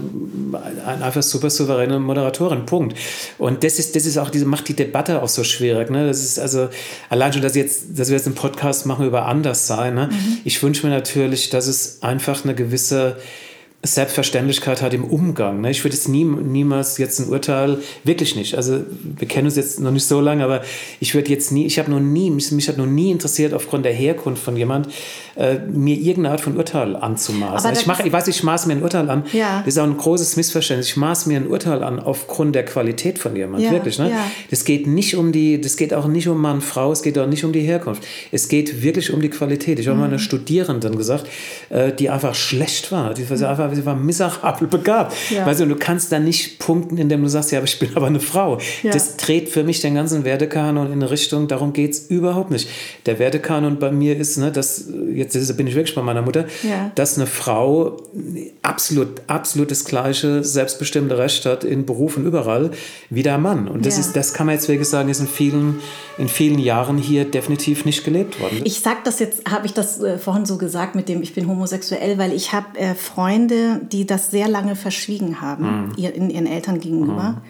[0.86, 2.66] eine einfach super souveräne Moderatorin.
[2.66, 2.98] Punkt.
[3.38, 5.90] Und das ist, das ist auch diese, macht die Debatte auch so schwierig.
[5.90, 6.08] Ne?
[6.08, 6.70] Das ist also
[7.10, 9.96] allein schon, dass, jetzt, dass wir jetzt einen Podcast machen über Anderssein.
[9.96, 10.10] Ne?
[10.12, 10.38] Mhm.
[10.44, 13.18] Ich wünsche mir natürlich, dass es einfach eine gewisse
[13.86, 15.60] Selbstverständlichkeit hat im Umgang.
[15.60, 15.70] Ne?
[15.70, 18.56] Ich würde jetzt nie, niemals jetzt ein Urteil, wirklich nicht.
[18.56, 20.62] Also wir kennen uns jetzt noch nicht so lange, aber
[21.02, 23.84] ich würde jetzt nie, ich habe noch nie, mich, mich, hat noch nie interessiert aufgrund
[23.84, 24.88] der Herkunft von jemand,
[25.36, 27.68] äh, mir irgendeine Art von Urteil anzumaßen.
[27.68, 29.26] Also ich, mache, ich weiß, ich maße mir ein Urteil an.
[29.34, 29.60] Ja.
[29.66, 30.88] Das ist auch ein großes Missverständnis.
[30.88, 33.64] Ich maße mir ein Urteil an aufgrund der Qualität von jemand.
[33.64, 33.72] Ja.
[33.72, 34.00] Wirklich.
[34.00, 34.12] Ne?
[34.12, 34.32] Ja.
[34.50, 37.28] Das geht nicht um die, das geht auch nicht um Mann, Frau, es geht auch
[37.28, 38.04] nicht um die Herkunft.
[38.32, 39.78] Es geht wirklich um die Qualität.
[39.80, 40.02] Ich habe mhm.
[40.04, 41.28] mal einer Studierenden gesagt,
[41.70, 43.14] äh, die einfach schlecht war.
[43.14, 43.44] Die war mhm.
[43.44, 45.14] einfach sie war miserabel begabt.
[45.30, 45.46] Ja.
[45.46, 48.08] Weißt du, du kannst da nicht punkten, indem du sagst, ja, aber ich bin aber
[48.08, 48.60] eine Frau.
[48.82, 48.92] Ja.
[48.92, 52.70] Das dreht für mich den ganzen Werdekanon in eine Richtung, darum geht es überhaupt nicht.
[53.06, 56.92] Der Werdekanon bei mir ist, ne, dass, jetzt bin ich wirklich bei meiner Mutter, ja.
[56.96, 57.98] dass eine Frau
[58.62, 62.72] absolut, absolut das gleiche selbstbestimmte Recht hat in Berufen überall
[63.10, 63.68] wie der Mann.
[63.68, 65.80] Und das, ist, das kann man jetzt wirklich sagen, ist in vielen,
[66.18, 68.62] in vielen Jahren hier definitiv nicht gelebt worden.
[68.64, 71.48] Ich sag das jetzt, habe ich das äh, vorhin so gesagt mit dem, ich bin
[71.48, 75.94] homosexuell, weil ich habe äh, Freunde, die das sehr lange verschwiegen haben, mhm.
[75.98, 77.32] ihr, in ihren Eltern gegenüber.
[77.32, 77.42] Mhm.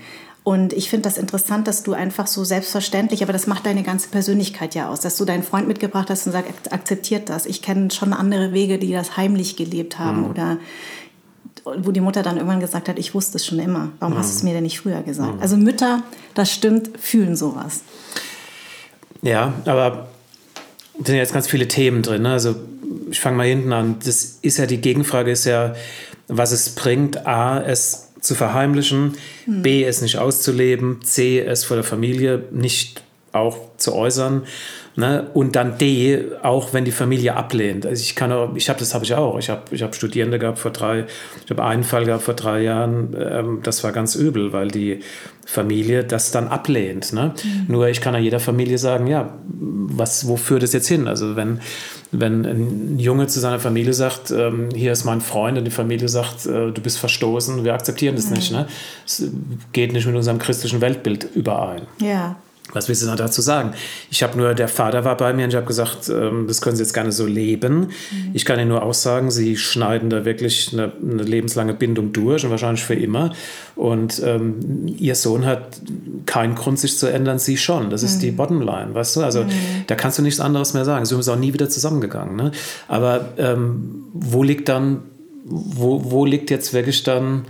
[0.43, 4.10] Und ich finde das interessant, dass du einfach so selbstverständlich, aber das macht deine ganze
[4.10, 7.45] Persönlichkeit ja aus, dass du deinen Freund mitgebracht hast und sagst, akzeptiert das.
[7.45, 10.30] Ich kenne schon andere Wege, die das heimlich gelebt haben mhm.
[10.30, 10.58] oder
[11.78, 13.93] wo die Mutter dann irgendwann gesagt hat, ich wusste es schon immer.
[13.99, 14.19] Warum mhm.
[14.19, 15.36] hast du es mir denn nicht früher gesagt?
[15.36, 15.41] Mhm.
[15.41, 17.82] Also Mütter, das stimmt, fühlen sowas.
[19.21, 20.10] Ja, aber
[20.99, 22.23] da sind jetzt ganz viele Themen drin.
[22.23, 22.34] Ne?
[22.34, 22.56] Also
[23.10, 23.98] ich fange mal hinten an.
[24.04, 25.76] Das ist ja die Gegenfrage, ist ja,
[26.28, 29.15] was es bringt, A, es zu verheimlichen,
[29.46, 29.62] mhm.
[29.62, 34.43] B, es nicht auszuleben, C, es vor der Familie nicht auch zu äußern.
[34.96, 35.28] Ne?
[35.34, 37.86] Und dann D, auch wenn die Familie ablehnt.
[37.86, 39.39] Also ich kann auch, ich habe das habe ich auch.
[39.39, 41.06] Ich habe ich hab Studierende gehabt vor drei,
[41.43, 45.00] ich habe einen Fall gehabt vor drei Jahren, ähm, das war ganz übel, weil die
[45.46, 47.12] Familie das dann ablehnt.
[47.12, 47.34] Ne?
[47.43, 47.65] Mhm.
[47.67, 51.08] Nur ich kann ja jeder Familie sagen, ja, was, wo führt es jetzt hin?
[51.08, 51.60] Also wenn,
[52.13, 56.08] wenn ein Junge zu seiner Familie sagt, ähm, hier ist mein Freund und die Familie
[56.08, 58.34] sagt, äh, du bist verstoßen, wir akzeptieren das mhm.
[58.34, 58.52] nicht.
[58.52, 58.67] Ne?
[59.06, 59.30] Es
[59.71, 61.82] geht nicht mit unserem christlichen Weltbild überein.
[61.99, 62.36] Ja.
[62.73, 63.73] Was willst du da dazu sagen?
[64.12, 66.75] Ich habe nur, der Vater war bei mir und ich habe gesagt, ähm, das können
[66.75, 67.79] Sie jetzt gerne so leben.
[67.79, 67.88] Mhm.
[68.33, 72.43] Ich kann Ihnen nur auch sagen, Sie schneiden da wirklich eine, eine, lebenslange Bindung durch
[72.43, 73.33] und wahrscheinlich für immer.
[73.75, 75.79] Und ähm, Ihr Sohn hat
[76.25, 77.89] keinen Grund, sich zu ändern, Sie schon.
[77.89, 78.21] Das ist mhm.
[78.21, 79.21] die Bottomline, weißt du?
[79.21, 79.49] Also mhm.
[79.88, 81.05] da kannst du nichts anderes mehr sagen.
[81.05, 82.36] Sie sind auch nie wieder zusammengegangen.
[82.36, 82.51] Ne?
[82.88, 85.01] Aber ähm, wo liegt dann,
[85.45, 87.45] wo, wo liegt jetzt wirklich dann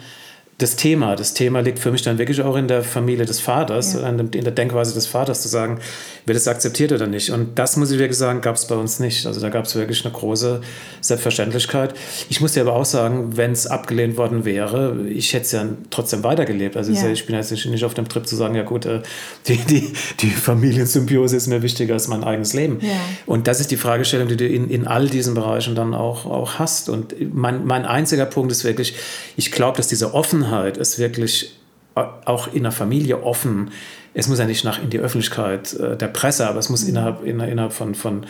[0.64, 1.16] das Thema.
[1.16, 4.08] Das Thema liegt für mich dann wirklich auch in der Familie des Vaters, ja.
[4.08, 5.80] in der Denkweise des Vaters, zu sagen,
[6.26, 7.32] wird es akzeptiert oder nicht.
[7.32, 9.26] Und das muss ich wirklich sagen, gab es bei uns nicht.
[9.26, 10.62] Also da gab es wirklich eine große
[11.02, 11.94] Selbstverständlichkeit.
[12.30, 15.66] Ich muss dir aber auch sagen, wenn es abgelehnt worden wäre, ich hätte es ja
[15.90, 16.78] trotzdem weitergelebt.
[16.78, 17.10] Also ja.
[17.10, 19.02] ich bin jetzt nicht auf dem Trip zu sagen, ja gut, äh,
[19.48, 22.80] die, die, die Familiensymbiose ist mir wichtiger als mein eigenes Leben.
[22.82, 22.92] Ja.
[23.26, 26.58] Und das ist die Fragestellung, die du in, in all diesen Bereichen dann auch, auch
[26.58, 26.88] hast.
[26.88, 28.96] Und mein, mein einziger Punkt ist wirklich,
[29.36, 31.60] ich glaube, dass diese Offenheit ist wirklich
[31.94, 33.70] auch in der Familie offen
[34.14, 36.90] es muss ja nicht nach in die Öffentlichkeit äh, der Presse, aber es muss mhm.
[36.90, 38.26] innerhalb, innerhalb von, von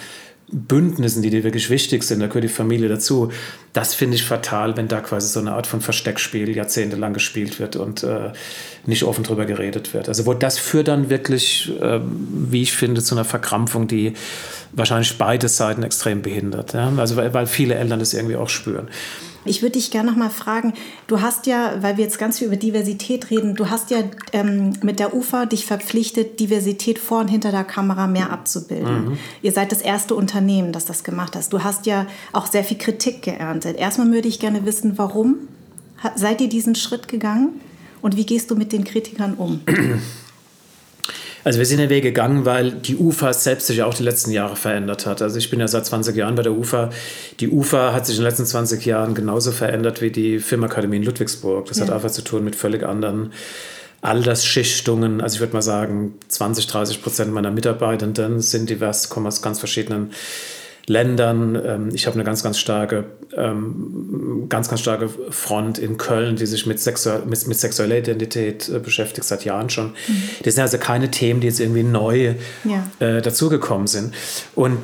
[0.52, 3.32] Bündnissen, die dir wirklich wichtig sind, da gehört die Familie dazu.
[3.72, 7.76] Das finde ich fatal, wenn da quasi so eine Art von Versteckspiel jahrzehntelang gespielt wird
[7.76, 8.32] und äh,
[8.86, 10.10] nicht offen drüber geredet wird.
[10.10, 14.14] Also wo das führt dann wirklich, äh, wie ich finde, zu einer Verkrampfung, die
[14.74, 16.74] wahrscheinlich beide Seiten extrem behindert.
[16.74, 16.92] Ja?
[16.98, 18.90] Also weil, weil viele Eltern das irgendwie auch spüren.
[19.46, 20.74] Ich würde dich gerne noch mal fragen,
[21.08, 24.00] du hast ja, weil wir jetzt ganz viel über Diversität reden, du hast ja
[24.32, 29.10] ähm, mit der UFA dich verpflichtet, Diversität vor und hinter der Kamera mehr abzubilden.
[29.10, 29.18] Mhm.
[29.42, 31.52] Ihr seid das erste Unternehmen, das das gemacht hat.
[31.52, 33.78] Du hast ja auch sehr viel Kritik geerntet.
[33.78, 35.36] Erstmal würde ich gerne wissen, warum
[36.16, 37.60] seid ihr diesen Schritt gegangen
[38.02, 39.62] und wie gehst du mit den Kritikern um?
[41.44, 44.56] Also wir sind den Weg gegangen, weil die UFA selbst sich auch die letzten Jahre
[44.56, 45.22] verändert hat.
[45.22, 46.90] Also ich bin ja seit 20 Jahren bei der UFA.
[47.40, 51.04] Die UFA hat sich in den letzten 20 Jahren genauso verändert wie die Filmakademie in
[51.04, 51.68] Ludwigsburg.
[51.68, 51.86] Das ja.
[51.86, 53.34] hat einfach zu tun mit völlig anderen
[54.02, 55.22] Altersschichtungen.
[55.22, 59.60] Also ich würde mal sagen, 20, 30 Prozent meiner Mitarbeitenden sind divers, kommen aus ganz
[59.60, 60.12] verschiedenen
[60.88, 61.60] Ländern.
[61.66, 66.46] Ähm, ich habe eine ganz, ganz starke, ähm, ganz, ganz starke Front in Köln, die
[66.46, 69.88] sich mit, Sexu mit, mit sexueller Identität äh, beschäftigt, seit Jahren schon.
[70.08, 70.24] Mhm.
[70.44, 72.88] Das sind also keine Themen, die jetzt irgendwie neu ja.
[73.00, 74.14] äh, dazugekommen sind.
[74.56, 74.80] Und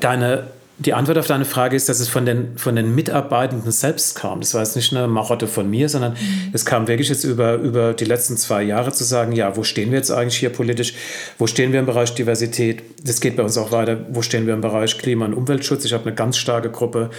[0.00, 0.48] deine
[0.82, 4.40] die Antwort auf deine Frage ist, dass es von den, von den Mitarbeitenden selbst kam.
[4.40, 6.50] Das war jetzt nicht eine Marotte von mir, sondern mhm.
[6.52, 9.90] es kam wirklich jetzt über, über die letzten zwei Jahre zu sagen, ja, wo stehen
[9.90, 10.94] wir jetzt eigentlich hier politisch?
[11.38, 12.82] Wo stehen wir im Bereich Diversität?
[13.04, 14.06] Das geht bei uns auch weiter.
[14.10, 15.84] Wo stehen wir im Bereich Klima- und Umweltschutz?
[15.84, 17.10] Ich habe eine ganz starke Gruppe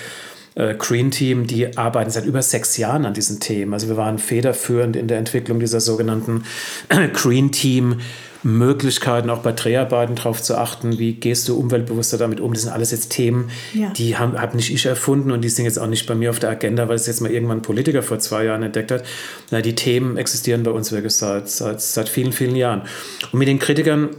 [0.55, 3.73] äh, Green Team, die arbeiten seit über sechs Jahren an diesen Themen.
[3.73, 6.43] Also wir waren federführend in der Entwicklung dieser sogenannten
[7.13, 7.99] Green Team
[8.43, 12.53] Möglichkeiten, auch bei Dreharbeiten darauf zu achten, wie gehst du umweltbewusster damit um.
[12.53, 13.89] Das sind alles jetzt Themen, ja.
[13.91, 16.39] die habe hab nicht ich erfunden und die sind jetzt auch nicht bei mir auf
[16.39, 19.03] der Agenda, weil es jetzt mal irgendwann ein Politiker vor zwei Jahren entdeckt hat.
[19.49, 22.81] Na, die Themen existieren bei uns wirklich seit, seit, seit vielen, vielen Jahren.
[23.31, 24.09] Und mit den Kritikern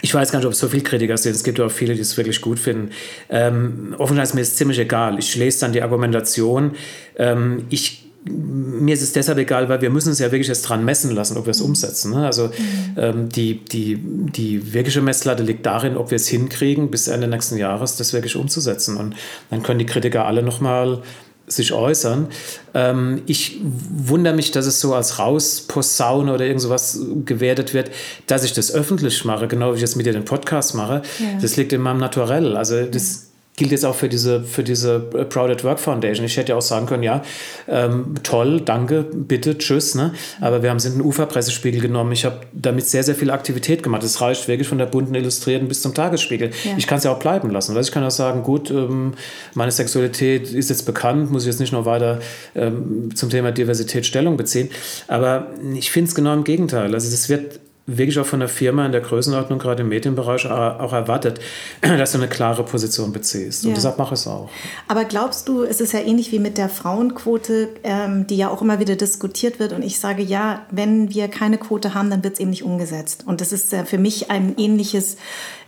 [0.00, 1.34] ich weiß gar nicht, ob es so viele Kritiker sind.
[1.34, 2.90] Es gibt auch viele, die es wirklich gut finden.
[3.28, 5.18] Ähm, offensichtlich ist mir es ziemlich egal.
[5.18, 6.72] Ich lese dann die Argumentation.
[7.16, 10.84] Ähm, ich mir ist es deshalb egal, weil wir müssen es ja wirklich jetzt dran
[10.84, 12.12] messen lassen, ob wir es umsetzen.
[12.12, 12.26] Ne?
[12.26, 12.52] Also mhm.
[12.96, 17.56] ähm, die, die, die wirkliche Messlatte liegt darin, ob wir es hinkriegen, bis Ende nächsten
[17.56, 18.96] Jahres das wirklich umzusetzen.
[18.96, 19.14] Und
[19.50, 21.02] dann können die Kritiker alle nochmal
[21.48, 22.28] sich äußern.
[22.74, 27.90] Ähm, ich wundere mich, dass es so als Rausposaune oder irgend sowas gewertet wird,
[28.26, 31.02] dass ich das öffentlich mache, genau wie ich jetzt mit dir den Podcast mache.
[31.18, 31.40] Ja.
[31.40, 32.56] Das liegt in meinem Naturell.
[32.56, 33.27] Also das
[33.58, 36.24] gilt jetzt auch für diese, für diese Proud at Work Foundation.
[36.24, 37.22] Ich hätte ja auch sagen können, ja,
[37.66, 39.96] ähm, toll, danke, bitte, tschüss.
[39.96, 40.14] Ne?
[40.40, 42.12] Aber wir haben sind einen Uferpressespiegel genommen.
[42.12, 44.04] Ich habe damit sehr, sehr viel Aktivität gemacht.
[44.04, 46.50] Es reicht wirklich von der bunten Illustrierten bis zum Tagesspiegel.
[46.64, 46.76] Ja.
[46.76, 47.74] Ich kann es ja auch bleiben lassen.
[47.74, 49.14] Weil ich kann auch sagen, gut, ähm,
[49.54, 52.20] meine Sexualität ist jetzt bekannt, muss ich jetzt nicht noch weiter
[52.54, 54.70] ähm, zum Thema Diversität Stellung beziehen.
[55.08, 56.94] Aber ich finde es genau im Gegenteil.
[56.94, 60.92] Also es wird wirklich auch von der Firma in der Größenordnung, gerade im Medienbereich, auch
[60.92, 61.40] erwartet,
[61.80, 63.64] dass du eine klare Position beziehst.
[63.64, 63.74] Und ja.
[63.74, 64.50] deshalb mache ich es auch.
[64.88, 68.60] Aber glaubst du, es ist ja ähnlich wie mit der Frauenquote, ähm, die ja auch
[68.60, 69.72] immer wieder diskutiert wird.
[69.72, 73.24] Und ich sage, ja, wenn wir keine Quote haben, dann wird es eben nicht umgesetzt.
[73.26, 75.16] Und das ist äh, für mich ein ähnliches,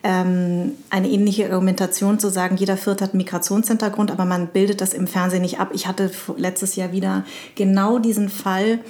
[0.02, 4.92] ähm, eine ähnliche Argumentation zu sagen, jeder Vierte hat einen Migrationshintergrund, aber man bildet das
[4.92, 5.70] im Fernsehen nicht ab.
[5.72, 8.80] Ich hatte letztes Jahr wieder genau diesen Fall,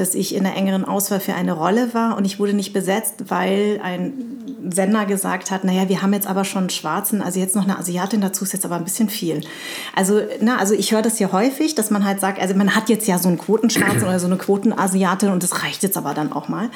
[0.00, 3.24] dass ich in der engeren Auswahl für eine Rolle war und ich wurde nicht besetzt,
[3.28, 7.56] weil ein Sender gesagt hat, naja, wir haben jetzt aber schon einen Schwarzen, also jetzt
[7.56, 9.40] noch eine Asiatin dazu ist jetzt aber ein bisschen viel.
[9.94, 12.88] Also, na, also ich höre das hier häufig, dass man halt sagt, also man hat
[12.88, 16.32] jetzt ja so einen Quotenschwarzen oder so eine Quotenasiatin und das reicht jetzt aber dann
[16.32, 16.70] auch mal.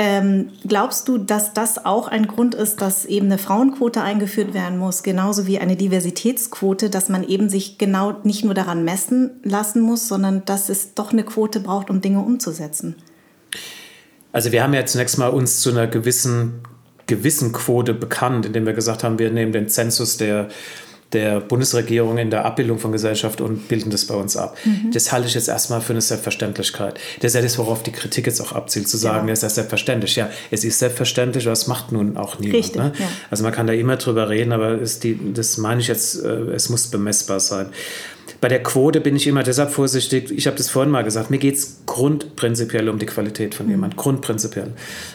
[0.00, 4.78] Ähm, glaubst du, dass das auch ein Grund ist, dass eben eine Frauenquote eingeführt werden
[4.78, 9.82] muss, genauso wie eine Diversitätsquote, dass man eben sich genau nicht nur daran messen lassen
[9.82, 12.94] muss, sondern dass es doch eine Quote braucht, um Dinge umzusetzen?
[14.30, 16.60] Also wir haben ja zunächst mal uns zu einer gewissen,
[17.08, 20.48] gewissen Quote bekannt, indem wir gesagt haben, wir nehmen den Zensus der
[21.12, 24.56] der Bundesregierung in der Abbildung von Gesellschaft und bilden das bei uns ab.
[24.64, 24.90] Mhm.
[24.92, 27.00] Das halte ich jetzt erstmal für eine Selbstverständlichkeit.
[27.20, 29.32] Das ist ja das, worauf die Kritik jetzt auch abzielt, zu sagen, ja.
[29.32, 30.16] es ist selbstverständlich.
[30.16, 32.58] Ja, es ist selbstverständlich, aber es macht nun auch niemand.
[32.58, 32.92] Richtig, ne?
[32.98, 33.08] ja.
[33.30, 36.68] Also man kann da immer drüber reden, aber die, das meine ich jetzt, äh, es
[36.68, 37.70] muss bemessbar sein.
[38.40, 40.30] Bei der Quote bin ich immer deshalb vorsichtig.
[40.30, 41.30] Ich habe das vorhin mal gesagt.
[41.30, 43.72] Mir geht es grundprinzipiell um die Qualität von mhm.
[43.72, 43.96] jemand.
[43.96, 44.72] Grundprinzipiell.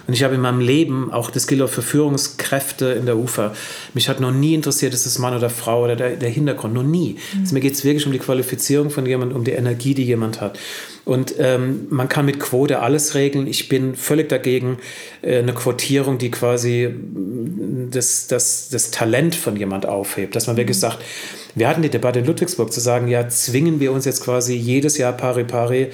[0.08, 3.54] Und ich habe in meinem Leben, auch das gilt auch für Führungskräfte in der UFA,
[3.94, 6.74] mich hat noch nie interessiert, ist es Mann oder Frau oder der, der Hintergrund.
[6.74, 7.18] Noch nie.
[7.34, 7.40] Mhm.
[7.42, 10.42] Also mir geht es wirklich um die Qualifizierung von jemandem, um die Energie, die jemand
[10.42, 10.60] hat.
[11.06, 13.46] Und ähm, man kann mit Quote alles regeln.
[13.48, 14.78] Ich bin völlig dagegen,
[15.22, 20.36] äh, eine Quotierung, die quasi mm, das, das, das Talent von jemand aufhebt.
[20.36, 20.82] Dass man wirklich mhm.
[21.56, 24.98] Wir hatten die Debatte in Ludwigsburg zu sagen, ja, zwingen wir uns jetzt quasi jedes
[24.98, 25.90] Jahr pari pari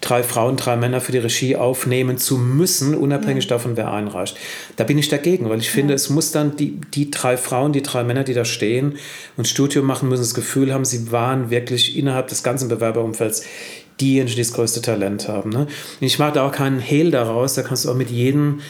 [0.00, 3.50] drei Frauen, drei Männer für die Regie aufnehmen zu müssen, unabhängig ja.
[3.50, 4.36] davon, wer einreicht.
[4.76, 5.96] Da bin ich dagegen, weil ich finde, ja.
[5.96, 8.96] es muss dann die, die drei Frauen, die drei Männer, die da stehen
[9.36, 13.44] und Studio machen, müssen das Gefühl haben, sie waren wirklich innerhalb des ganzen Bewerberumfelds
[14.00, 15.50] diejenigen, die das größte Talent haben.
[15.50, 15.66] Ne?
[16.00, 18.60] Ich mache da auch keinen Hehl daraus, da kannst du auch mit jedem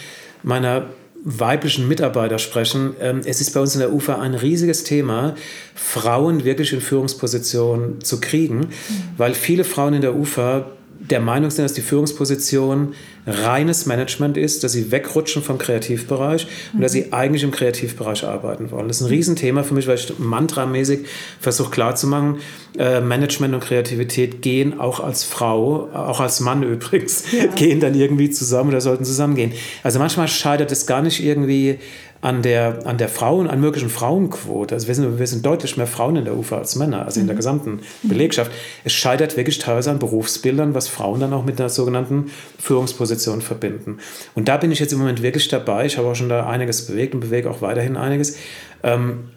[0.43, 0.87] meiner
[1.25, 2.95] weiblichen Mitarbeiter sprechen.
[3.01, 5.35] Ähm, es ist bei uns in der UFA ein riesiges Thema,
[5.75, 8.69] Frauen wirklich in Führungspositionen zu kriegen, mhm.
[9.17, 10.67] weil viele Frauen in der UFA
[11.01, 12.95] der Meinung sind, dass die Führungsposition
[13.27, 16.77] reines Management ist, dass sie wegrutschen vom Kreativbereich mhm.
[16.77, 18.89] und dass sie eigentlich im Kreativbereich arbeiten wollen.
[18.89, 21.01] Das ist ein Riesenthema für mich, weil ich mantramäßig
[21.41, 22.37] versuche klarzumachen,
[22.79, 27.47] äh, Management und Kreativität gehen auch als Frau, auch als Mann übrigens, ja.
[27.55, 29.53] gehen dann irgendwie zusammen oder sollten zusammengehen.
[29.83, 31.79] Also manchmal scheitert es gar nicht irgendwie
[32.23, 34.75] an der, an der Frauen, an möglichen Frauenquote.
[34.75, 37.27] Also wir sind, wir sind deutlich mehr Frauen in der UFA als Männer, also in
[37.27, 37.39] der mhm.
[37.39, 38.53] gesamten Belegschaft.
[38.85, 43.99] Es scheitert wirklich teilweise an Berufsbildern, was Frauen dann auch mit einer sogenannten Führungsposition verbinden.
[44.35, 45.87] Und da bin ich jetzt im Moment wirklich dabei.
[45.87, 48.37] Ich habe auch schon da einiges bewegt und bewege auch weiterhin einiges.
[48.83, 49.31] Ähm,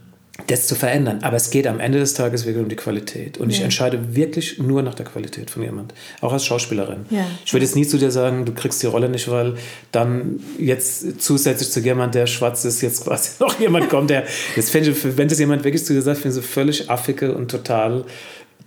[0.48, 1.20] das zu verändern.
[1.22, 3.38] Aber es geht am Ende des Tages wirklich um die Qualität.
[3.38, 3.58] Und ja.
[3.58, 5.94] ich entscheide wirklich nur nach der Qualität von jemand.
[6.22, 7.06] Auch als Schauspielerin.
[7.12, 7.26] Ja.
[7.46, 9.54] Ich würde jetzt nie zu dir sagen, du kriegst die Rolle nicht, weil
[9.92, 14.24] dann jetzt zusätzlich zu jemand, der schwarz ist, jetzt quasi noch jemand kommt, der.
[14.24, 17.52] Fände ich, wenn das jemand wirklich zu dir sagt, finde ich so völlig affige und
[17.52, 18.06] total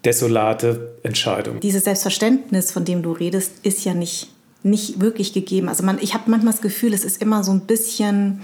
[0.04, 1.58] desolate Entscheidung.
[1.60, 4.28] Dieses Selbstverständnis, von dem du redest, ist ja nicht,
[4.62, 5.68] nicht wirklich gegeben.
[5.68, 8.42] Also man, ich habe manchmal das Gefühl, es ist immer so ein bisschen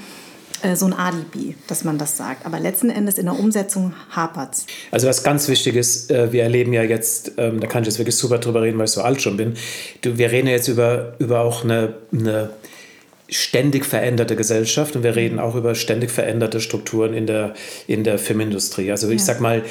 [0.62, 2.46] äh, so ein Alibi, dass man das sagt.
[2.46, 4.66] Aber letzten Endes in der Umsetzung hapert es.
[4.90, 7.98] Also was ganz wichtig ist, äh, wir erleben ja jetzt, ähm, da kann ich jetzt
[7.98, 9.54] wirklich super drüber reden, weil ich so alt schon bin,
[10.02, 12.50] wir reden ja jetzt über, über auch eine, eine
[13.32, 17.54] ständig veränderte Gesellschaft und wir reden auch über ständig veränderte Strukturen in der,
[17.86, 18.90] in der Filmindustrie.
[18.90, 19.26] Also ich ja.
[19.26, 19.62] sag mal,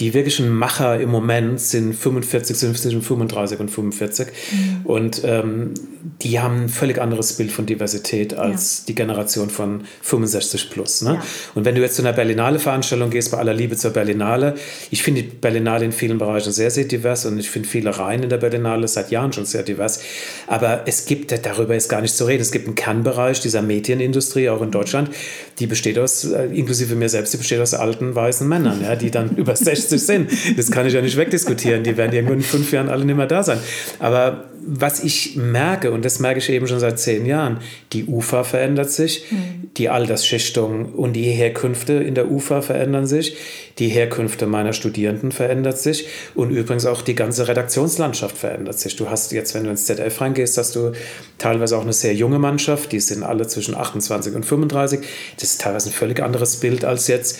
[0.00, 4.86] die wirklichen Macher im Moment sind 45, sind zwischen 35 und 45 mhm.
[4.86, 5.74] und ähm,
[6.22, 8.84] die haben ein völlig anderes Bild von Diversität als ja.
[8.88, 11.02] die Generation von 65 plus.
[11.02, 11.14] Ne?
[11.14, 11.22] Ja.
[11.54, 14.54] Und wenn du jetzt zu einer Berlinale Veranstaltung gehst, bei aller Liebe zur Berlinale,
[14.90, 18.22] ich finde die Berlinale in vielen Bereichen sehr, sehr divers und ich finde viele Reihen
[18.22, 20.00] in der Berlinale seit Jahren schon sehr divers.
[20.46, 22.76] Aber es gibt, darüber ist gar nicht zu reden, es gibt einen
[23.10, 25.10] Kernbereich dieser Medienindustrie, auch in Deutschland,
[25.58, 29.10] die besteht aus, äh, inklusive mir selbst, die besteht aus alten weißen Männern, ja, die
[29.10, 30.30] dann über 60 sind.
[30.56, 31.82] Das kann ich ja nicht wegdiskutieren.
[31.82, 33.58] Die werden irgendwann in fünf Jahren alle nicht mehr da sein.
[33.98, 37.58] Aber was ich merke, und das merke ich eben schon seit zehn Jahren,
[37.92, 39.70] die UFA verändert sich, mhm.
[39.76, 43.36] die Altersschichtung und die Herkünfte in der UFA verändern sich,
[43.78, 48.96] die Herkünfte meiner Studierenden verändert sich und übrigens auch die ganze Redaktionslandschaft verändert sich.
[48.96, 50.92] Du hast jetzt, wenn du ins ZDF reingehst, hast du
[51.38, 55.00] teilweise auch eine sehr junge Mannschaft, die sind alle zwischen 28 und 35.
[55.36, 57.38] Das ist teilweise ein völlig anderes Bild als jetzt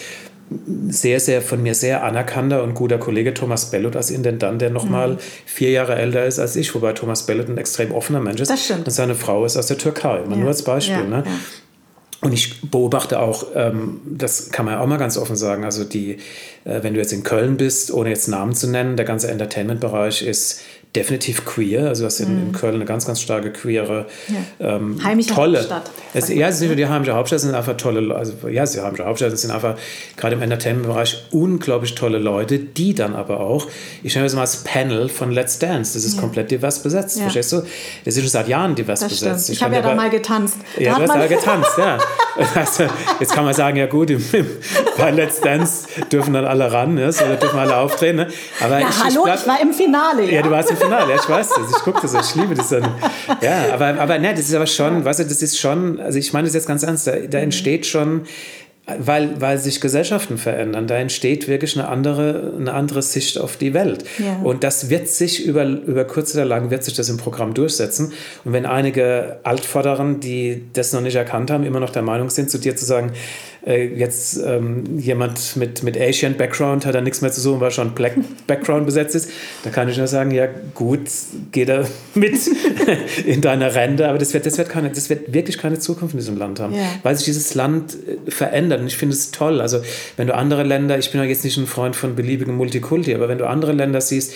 [0.88, 5.10] sehr, sehr von mir sehr anerkannter und guter Kollege Thomas Bellot als Intendant, der nochmal
[5.12, 5.18] mhm.
[5.46, 8.50] vier Jahre älter ist als ich, wobei Thomas Bellot ein extrem offener Mensch ist.
[8.50, 8.86] Das stimmt.
[8.86, 10.36] Und seine Frau ist aus der Türkei, ja.
[10.36, 10.96] nur als Beispiel.
[10.96, 11.22] Ja, ne?
[11.24, 11.32] Ja.
[12.22, 15.84] Und ich beobachte auch, ähm, das kann man ja auch mal ganz offen sagen, also
[15.84, 16.18] die,
[16.64, 20.22] äh, wenn du jetzt in Köln bist, ohne jetzt Namen zu nennen, der ganze Entertainment-Bereich
[20.22, 20.60] ist
[20.96, 21.88] definitiv queer.
[21.88, 22.52] Also das ist in, in mhm.
[22.52, 24.76] Köln eine ganz, ganz starke queere, ja.
[24.76, 25.58] ähm, heimische tolle.
[25.58, 25.90] Hauptstadt.
[26.14, 28.64] Es, ja, es ist nicht nur die heimische Hauptstadt, es sind einfach tolle, also ja,
[28.64, 29.76] es ist die heimische Hauptstadt, es sind einfach
[30.16, 33.68] gerade im Entertainment-Bereich unglaublich tolle Leute, die dann aber auch,
[34.02, 36.20] ich mir das mal als Panel von Let's Dance, das ist ja.
[36.20, 37.22] komplett divers besetzt, ja.
[37.22, 37.62] verstehst du?
[38.04, 39.48] Das ist schon seit Jahren divers das besetzt.
[39.48, 40.56] Ich, ich habe ja da mal getanzt.
[40.76, 41.98] Ja, da du hast da getanzt, ja.
[42.54, 42.84] Also,
[43.20, 44.46] jetzt kann man sagen, ja gut, im, im,
[44.98, 47.12] bei Let's Dance dürfen dann alle ran, ne?
[47.12, 48.16] so, da dürfen alle auftreten.
[48.16, 48.28] Ne?
[48.60, 50.30] Aber ja, ich, hallo, ich, bleib, ich war im Finale.
[50.30, 52.68] Ja, du warst im Finale, ja, ich weiß das, ich gucke das, ich liebe das
[52.70, 52.88] dann.
[53.40, 56.32] Ja, aber, aber ne, das ist aber schon, weißt du, das ist schon, also ich
[56.32, 58.26] meine das jetzt ganz ernst, da, da entsteht schon
[58.98, 60.86] weil, weil sich Gesellschaften verändern.
[60.86, 64.04] Da entsteht wirklich eine andere, eine andere Sicht auf die Welt.
[64.18, 64.40] Ja.
[64.42, 68.12] Und das wird sich über, über kurz oder lang wird sich das im Programm durchsetzen.
[68.44, 72.50] Und wenn einige Altvorderen, die das noch nicht erkannt haben, immer noch der Meinung sind,
[72.50, 73.12] zu dir zu sagen,
[73.66, 77.70] äh, jetzt ähm, jemand mit, mit Asian Background hat da nichts mehr zu suchen, weil
[77.70, 78.14] schon Black
[78.46, 79.30] Background besetzt ist,
[79.64, 81.00] da kann ich nur sagen, ja gut,
[81.52, 81.84] geh da
[82.14, 82.38] mit
[83.26, 86.20] in deiner Rente, aber das wird, das, wird keine, das wird wirklich keine Zukunft in
[86.20, 86.80] diesem Land haben, ja.
[87.02, 87.96] weil sich dieses Land
[88.26, 89.60] äh, verändert und ich finde es toll.
[89.60, 89.80] Also
[90.16, 93.28] wenn du andere Länder, ich bin ja jetzt nicht ein Freund von beliebigen Multikulti, aber
[93.28, 94.32] wenn du andere Länder siehst,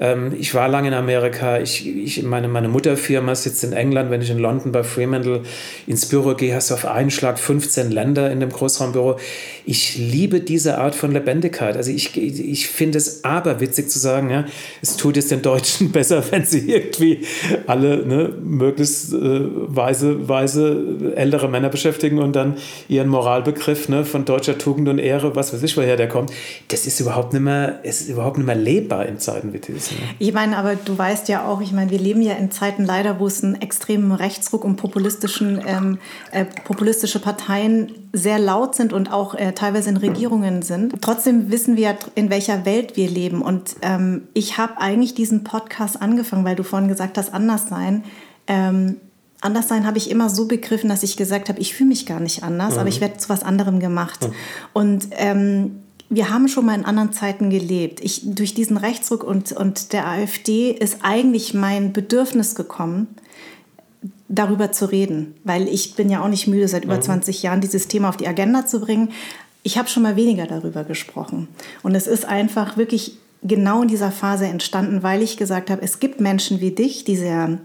[0.00, 1.58] ähm, ich war lange in Amerika.
[1.58, 4.10] Ich, ich, meine, meine Mutterfirma sitzt in England.
[4.10, 5.42] Wenn ich in London bei Fremantle
[5.86, 9.18] ins Büro gehe, hast du auf einen Schlag 15 Länder in dem Großraumbüro.
[9.64, 11.76] Ich liebe diese Art von Lebendigkeit.
[11.76, 14.44] Also ich, ich finde es aberwitzig zu sagen, ja,
[14.80, 17.24] es tut es den Deutschen besser, wenn sie irgendwie
[17.66, 22.56] alle ne, möglichst äh, weise, weise ältere Männer beschäftigen und dann
[22.88, 26.32] ihren Moralbegriff ne, von deutscher Tugend und Ehre, was weiß ich, woher der kommt.
[26.68, 29.81] Das ist überhaupt nicht mehr, ist überhaupt nicht mehr lebbar in Zeiten wie diesen.
[30.18, 33.18] Ich meine, aber du weißt ja auch, ich meine, wir leben ja in Zeiten leider,
[33.18, 35.98] wo es einen extremen Rechtsruck und populistischen, ähm,
[36.30, 41.00] äh, populistische Parteien sehr laut sind und auch äh, teilweise in Regierungen sind.
[41.00, 43.42] Trotzdem wissen wir, in welcher Welt wir leben.
[43.42, 48.04] Und ähm, ich habe eigentlich diesen Podcast angefangen, weil du vorhin gesagt hast, anders sein.
[48.46, 48.96] Ähm,
[49.40, 52.20] anders sein habe ich immer so begriffen, dass ich gesagt habe, ich fühle mich gar
[52.20, 52.80] nicht anders, mhm.
[52.80, 54.22] aber ich werde zu was anderem gemacht.
[54.22, 54.32] Mhm.
[54.72, 55.81] Und ähm,
[56.14, 58.00] wir haben schon mal in anderen Zeiten gelebt.
[58.00, 63.08] Ich, durch diesen Rechtsruck und, und der AfD ist eigentlich mein Bedürfnis gekommen,
[64.28, 67.44] darüber zu reden, weil ich bin ja auch nicht müde, seit über 20 mhm.
[67.44, 69.08] Jahren dieses Thema auf die Agenda zu bringen.
[69.62, 71.48] Ich habe schon mal weniger darüber gesprochen.
[71.82, 75.98] Und es ist einfach wirklich genau in dieser Phase entstanden, weil ich gesagt habe, es
[75.98, 77.58] gibt Menschen wie dich, die sehr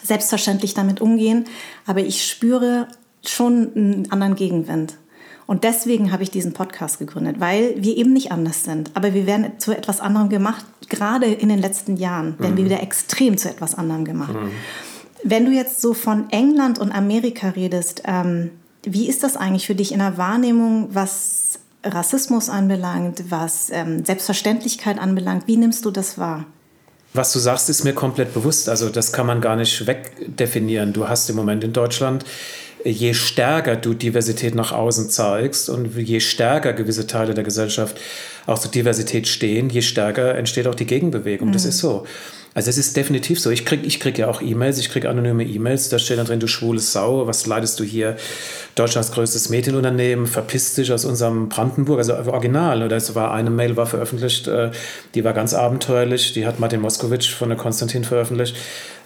[0.00, 1.46] selbstverständlich damit umgehen,
[1.86, 2.86] aber ich spüre
[3.24, 4.94] schon einen anderen Gegenwind.
[5.46, 8.90] Und deswegen habe ich diesen Podcast gegründet, weil wir eben nicht anders sind.
[8.94, 10.64] Aber wir werden zu etwas anderem gemacht.
[10.88, 12.58] Gerade in den letzten Jahren werden mhm.
[12.58, 14.34] wir wieder extrem zu etwas anderem gemacht.
[14.34, 14.50] Mhm.
[15.22, 18.50] Wenn du jetzt so von England und Amerika redest, ähm,
[18.82, 24.98] wie ist das eigentlich für dich in der Wahrnehmung, was Rassismus anbelangt, was ähm, Selbstverständlichkeit
[24.98, 25.46] anbelangt?
[25.46, 26.46] Wie nimmst du das wahr?
[27.12, 28.68] Was du sagst, ist mir komplett bewusst.
[28.68, 30.92] Also das kann man gar nicht wegdefinieren.
[30.92, 32.24] Du hast im Moment in Deutschland
[32.84, 37.98] je stärker du Diversität nach außen zeigst und je stärker gewisse Teile der Gesellschaft
[38.46, 41.48] auch zur Diversität stehen, je stärker entsteht auch die Gegenbewegung.
[41.48, 41.52] Mhm.
[41.52, 42.06] Das ist so.
[42.54, 43.50] Also es ist definitiv so.
[43.50, 46.38] Ich kriege ich krieg ja auch E-Mails, ich kriege anonyme E-Mails, da steht dann drin,
[46.38, 48.16] du schwule Sau, was leidest du hier?
[48.76, 52.84] Deutschlands größtes Medienunternehmen, verpisst dich aus unserem Brandenburg, also original.
[52.84, 54.70] Oder es war eine Mail war veröffentlicht, äh,
[55.16, 58.56] die war ganz abenteuerlich, die hat Martin Moskowitsch von der Konstantin veröffentlicht,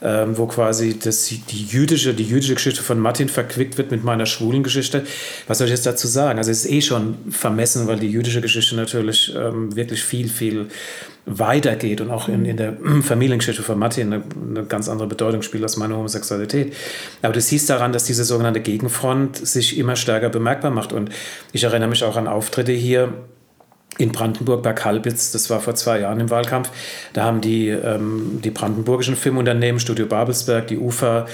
[0.03, 4.27] ähm, wo quasi das, die, jüdische, die jüdische Geschichte von Martin verquickt wird mit meiner
[4.27, 5.05] schwulen Geschichte.
[5.47, 6.39] Was soll ich jetzt dazu sagen?
[6.39, 10.69] Also es ist eh schon vermessen, weil die jüdische Geschichte natürlich ähm, wirklich viel, viel
[11.27, 15.63] weitergeht und auch in, in der Familiengeschichte von Martin eine, eine, ganz andere Bedeutung spielt
[15.63, 16.75] als meine Homosexualität.
[17.23, 20.93] Aber das hieß daran, dass diese sogenannte Gegenfront sich immer stärker bemerkbar macht.
[20.93, 21.11] Und
[21.53, 23.13] ich erinnere mich auch an Auftritte hier
[23.99, 26.71] in Brandenburg bei Kalbitz, das war vor zwei Jahren im Wahlkampf,
[27.13, 31.27] da haben die, ähm, die brandenburgischen Filmunternehmen, Studio Babelsberg, die UFA,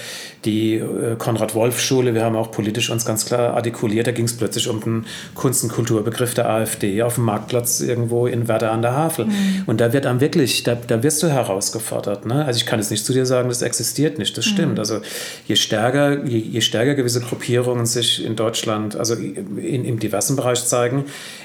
[0.44, 4.68] die äh, Konrad-Wolf-Schule, wir haben auch politisch uns ganz klar artikuliert, da ging es plötzlich
[4.68, 8.96] um den Kunst- und Kulturbegriff der AfD auf dem Marktplatz irgendwo in Werder an der
[8.96, 9.26] Havel.
[9.26, 9.62] Mhm.
[9.66, 12.26] Und da wird dann wirklich, da, da wirst du herausgefordert.
[12.26, 12.44] Ne?
[12.44, 14.74] Also ich kann jetzt nicht zu dir sagen, das existiert nicht, das stimmt.
[14.74, 14.78] Mhm.
[14.78, 15.00] Also
[15.46, 20.64] je stärker, je, je, stärker gewisse Gruppierungen sich in Deutschland, also in, im diversen Bereich
[20.64, 21.04] zeigen,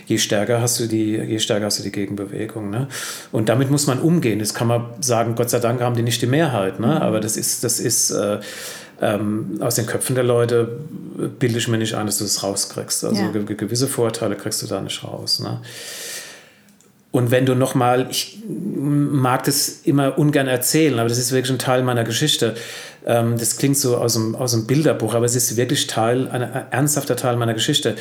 [0.10, 2.70] je stärker hast du die je stärker hast du die Gegenbewegung.
[2.70, 2.88] Ne?
[3.32, 4.40] Und damit muss man umgehen.
[4.40, 6.80] Das kann man sagen, Gott sei Dank haben die nicht die Mehrheit.
[6.80, 6.88] Ne?
[6.88, 6.94] Mhm.
[6.94, 8.40] Aber das ist, das ist äh,
[9.02, 10.80] ähm, aus den Köpfen der Leute
[11.40, 13.06] bilde ich mir nicht ein, dass du das rauskriegst.
[13.06, 13.30] Also ja.
[13.30, 15.40] gewisse Vorteile kriegst du da nicht raus.
[15.40, 15.62] Ne?
[17.12, 21.60] Und wenn du nochmal, ich mag das immer ungern erzählen, aber das ist wirklich ein
[21.60, 22.56] Teil meiner Geschichte.
[23.10, 26.44] Ähm, das klingt so aus dem, aus dem Bilderbuch, aber es ist wirklich Teil, ein
[26.44, 27.96] ernsthafter Teil meiner Geschichte.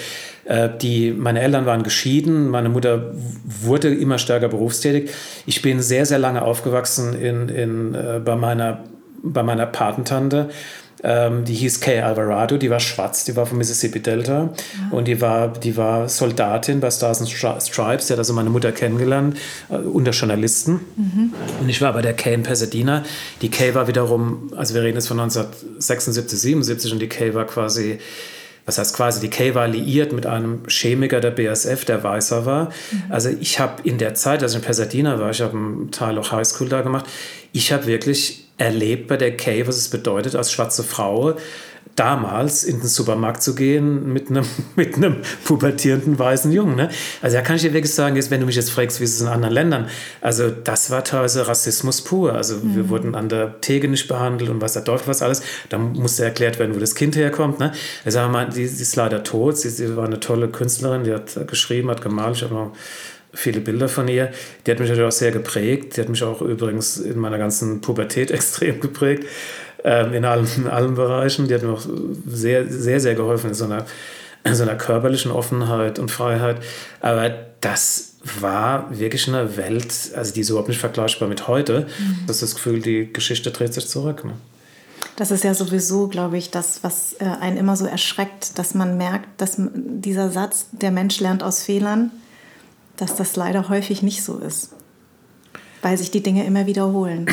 [0.45, 3.13] Äh, die, meine Eltern waren geschieden, meine Mutter
[3.45, 5.11] wurde immer stärker berufstätig.
[5.47, 8.85] Ich bin sehr, sehr lange aufgewachsen in, in, äh, bei, meiner,
[9.23, 10.51] bei meiner Patentante
[11.03, 14.51] ähm, die hieß Kay Alvarado, die war schwarz, die war vom Mississippi Delta ja.
[14.90, 18.72] und die war, die war Soldatin bei Stars and Stripes, die hat also meine Mutter
[18.72, 19.36] kennengelernt,
[19.68, 20.80] äh, unter Journalisten.
[20.96, 21.32] Mhm.
[21.61, 23.05] Und ich war bei der Kay in Pasadena.
[23.42, 27.46] Die Kay war wiederum, also wir reden jetzt von 1976, 77 und die Kay war
[27.46, 27.99] quasi
[28.68, 32.66] was heißt quasi, die Kay war liiert mit einem Chemiker der BSF, der Weißer war.
[32.66, 33.03] Mhm.
[33.09, 36.18] Also ich habe in der Zeit, als ich in Pasadena war, ich habe einen Teil
[36.18, 37.07] auch Highschool da gemacht,
[37.53, 41.37] ich habe wirklich erlebt bei der Kay, was es bedeutet als schwarze Frau,
[41.99, 44.45] damals in den Supermarkt zu gehen mit einem,
[44.77, 46.77] mit einem pubertierenden weißen Jungen.
[46.77, 46.91] Ne?
[47.23, 49.15] Also da kann ich dir wirklich sagen, jetzt, wenn du mich jetzt fragst, wie ist
[49.15, 49.89] es in anderen Ländern,
[50.21, 52.35] also das war teilweise Rassismus pur.
[52.35, 52.77] Also mhm.
[52.77, 55.43] wir wurden an der Theke nicht behandelt und was der Teufel was alles.
[55.69, 57.59] Da musste erklärt werden, wo das Kind herkommt.
[57.59, 57.73] Ne?
[58.07, 59.59] Sage mal, die, die ist leider tot.
[59.59, 62.37] Sie, sie war eine tolle Künstlerin, die hat geschrieben, hat gemalt.
[62.37, 62.73] Ich habe noch
[63.33, 64.31] viele Bilder von ihr.
[64.66, 65.97] Die hat mich natürlich auch sehr geprägt.
[65.97, 69.24] Die hat mich auch übrigens in meiner ganzen Pubertät extrem geprägt
[69.85, 71.49] ähm, in, allen, in allen Bereichen.
[71.49, 71.87] Die hat mir auch
[72.26, 73.87] sehr, sehr, sehr geholfen in so einer,
[74.45, 76.59] in so einer körperlichen Offenheit und Freiheit.
[77.01, 81.87] Aber das war wirklich eine Welt, also die ist überhaupt nicht vergleichbar mit heute.
[81.99, 82.26] Mhm.
[82.26, 84.24] Das ist das Gefühl, die Geschichte dreht sich zurück.
[84.24, 84.33] Ne?
[85.16, 88.97] Das ist ja sowieso, glaube ich, das, was äh, einen immer so erschreckt, dass man
[88.97, 92.11] merkt, dass dieser Satz, der Mensch lernt aus Fehlern,
[92.99, 94.70] dass das leider häufig nicht so ist,
[95.82, 97.26] weil sich die Dinge immer wiederholen.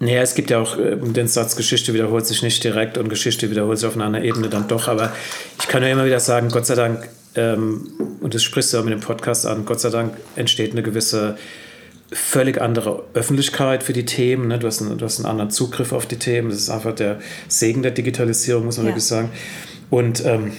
[0.00, 3.50] Naja, es gibt ja auch äh, den Satz, Geschichte wiederholt sich nicht direkt und Geschichte
[3.50, 4.88] wiederholt sich auf einer Ebene dann doch.
[4.88, 5.12] Aber
[5.58, 7.88] ich kann ja immer wieder sagen, Gott sei Dank, ähm,
[8.20, 11.36] und das sprichst du auch mit dem Podcast an, Gott sei Dank entsteht eine gewisse
[12.12, 14.48] völlig andere Öffentlichkeit für die Themen.
[14.48, 14.58] Ne?
[14.58, 16.50] Du, hast einen, du hast einen anderen Zugriff auf die Themen.
[16.50, 17.18] Das ist einfach der
[17.48, 18.92] Segen der Digitalisierung, muss man ja.
[18.92, 19.30] wirklich sagen.
[19.90, 20.52] Und ähm,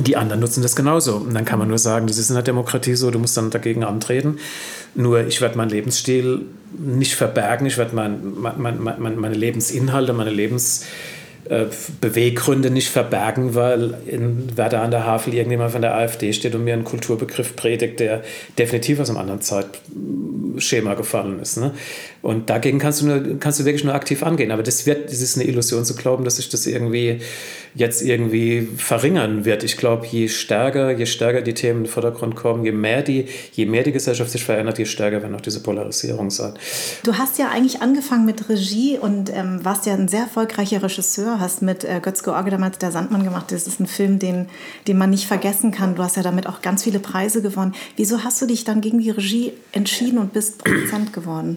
[0.00, 1.16] die anderen nutzen das genauso.
[1.16, 3.50] Und dann kann man nur sagen, das ist in der Demokratie so, du musst dann
[3.50, 4.38] dagegen antreten.
[4.94, 6.42] Nur ich werde meinen Lebensstil
[6.78, 10.84] nicht verbergen, ich werde mein, mein, mein, meine Lebensinhalte, meine Lebens
[11.48, 16.64] äh, nicht verbergen, weil in Werder an der Havel irgendjemand von der AfD steht und
[16.64, 18.22] mir einen Kulturbegriff predigt, der
[18.58, 21.56] definitiv aus einem anderen Zeitschema gefallen ist.
[21.56, 21.72] Ne?
[22.28, 24.50] Und dagegen kannst du, nur, kannst du wirklich nur aktiv angehen.
[24.50, 27.22] Aber das, wird, das ist eine Illusion zu glauben, dass sich das irgendwie
[27.74, 29.64] jetzt irgendwie verringern wird.
[29.64, 33.28] Ich glaube, je stärker, je stärker die Themen in den Vordergrund kommen, je mehr die,
[33.52, 36.52] je mehr die Gesellschaft sich verändert, je stärker wird auch diese Polarisierung sein.
[37.02, 41.40] Du hast ja eigentlich angefangen mit Regie und ähm, warst ja ein sehr erfolgreicher Regisseur,
[41.40, 43.52] hast mit äh, Götz George damals Der Sandmann gemacht.
[43.52, 44.48] Das ist ein Film, den,
[44.86, 45.94] den man nicht vergessen kann.
[45.94, 47.74] Du hast ja damit auch ganz viele Preise gewonnen.
[47.96, 51.56] Wieso hast du dich dann gegen die Regie entschieden und bist Produzent geworden?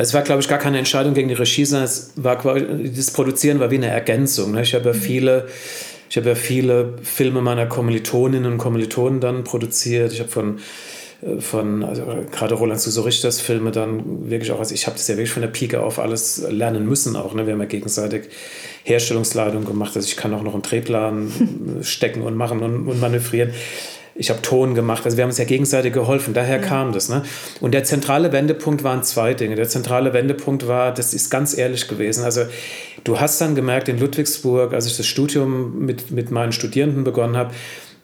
[0.00, 3.60] Es war, glaube ich, gar keine Entscheidung gegen die Regie, sondern es war das Produzieren
[3.60, 4.52] war wie eine Ergänzung.
[4.52, 4.62] Ne?
[4.62, 4.98] Ich habe ja mhm.
[4.98, 5.48] viele,
[6.08, 10.12] ich habe ja viele Filme meiner Kommilitoninnen und Kommilitonen dann produziert.
[10.12, 10.58] Ich habe von
[11.22, 15.06] äh, von, also gerade Roland Suso Richters Filme dann wirklich auch, also ich habe das
[15.08, 17.46] ja wirklich von der Pike auf alles lernen müssen auch, ne?
[17.46, 18.30] wir haben ja gegenseitig
[18.84, 21.30] Herstellungsleitung gemacht, also ich kann auch noch einen Drehplan
[21.82, 23.52] stecken und machen und, und manövrieren
[24.20, 25.06] ich habe Ton gemacht.
[25.06, 26.34] Also wir haben uns ja gegenseitig geholfen.
[26.34, 26.62] Daher ja.
[26.62, 27.08] kam das.
[27.08, 27.22] Ne?
[27.60, 29.56] Und der zentrale Wendepunkt waren zwei Dinge.
[29.56, 32.22] Der zentrale Wendepunkt war, das ist ganz ehrlich gewesen.
[32.22, 32.42] Also
[33.02, 37.34] du hast dann gemerkt in Ludwigsburg, als ich das Studium mit, mit meinen Studierenden begonnen
[37.34, 37.54] habe,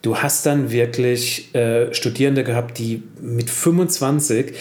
[0.00, 4.54] du hast dann wirklich äh, Studierende gehabt, die mit 25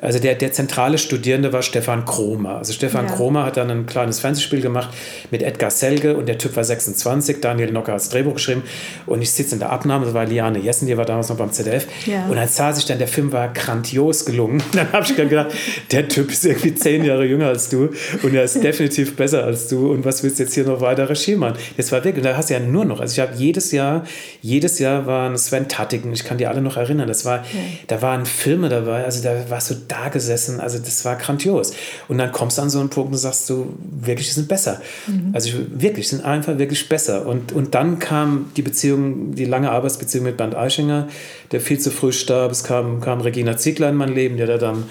[0.00, 2.58] also der, der zentrale Studierende war Stefan Kromer.
[2.58, 3.12] Also Stefan ja.
[3.12, 4.90] Kromer hat dann ein kleines Fernsehspiel gemacht
[5.30, 8.62] mit Edgar Selge und der Typ war 26, Daniel Nocker hat das Drehbuch geschrieben
[9.06, 11.50] und ich sitze in der Abnahme, das war Liane Jessen, die war damals noch beim
[11.50, 12.26] ZDF ja.
[12.26, 14.62] und dann sah sich dann, der Film war grandios gelungen.
[14.72, 15.52] Dann habe ich gedacht,
[15.90, 17.90] der Typ ist irgendwie zehn Jahre jünger als du
[18.22, 21.08] und er ist definitiv besser als du und was willst du jetzt hier noch weiter
[21.08, 21.56] Regie machen?
[21.76, 24.04] Das war weg und da hast du ja nur noch, also ich habe jedes Jahr,
[24.42, 27.44] jedes Jahr waren Sven Tattigen, ich kann die alle noch erinnern, das war, ja.
[27.86, 30.60] da waren Filme dabei, also da warst du da gesessen.
[30.60, 31.72] Also das war grandios.
[32.08, 34.80] Und dann kommst du an so einen Punkt und sagst du, wirklich, die sind besser.
[35.06, 35.30] Mhm.
[35.32, 37.26] Also wirklich, sind einfach wirklich besser.
[37.26, 41.08] Und, und dann kam die Beziehung, die lange Arbeitsbeziehung mit Bernd Eichinger,
[41.52, 42.50] der viel zu früh starb.
[42.52, 44.84] Es kam, kam Regina Ziegler in mein Leben, der dann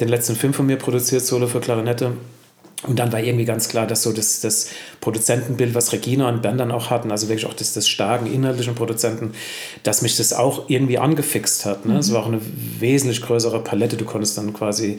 [0.00, 2.12] den letzten Film von mir produziert, Solo für Klarinette.
[2.82, 4.68] Und dann war irgendwie ganz klar, dass so das, das
[5.00, 8.74] Produzentenbild, was Regina und Ben dann auch hatten, also wirklich auch das, das starken inhaltlichen
[8.74, 9.32] Produzenten,
[9.82, 11.86] dass mich das auch irgendwie angefixt hat.
[11.86, 11.94] Ne?
[11.94, 11.98] Mhm.
[11.98, 12.40] Es war auch eine
[12.78, 13.96] wesentlich größere Palette.
[13.96, 14.98] Du konntest dann quasi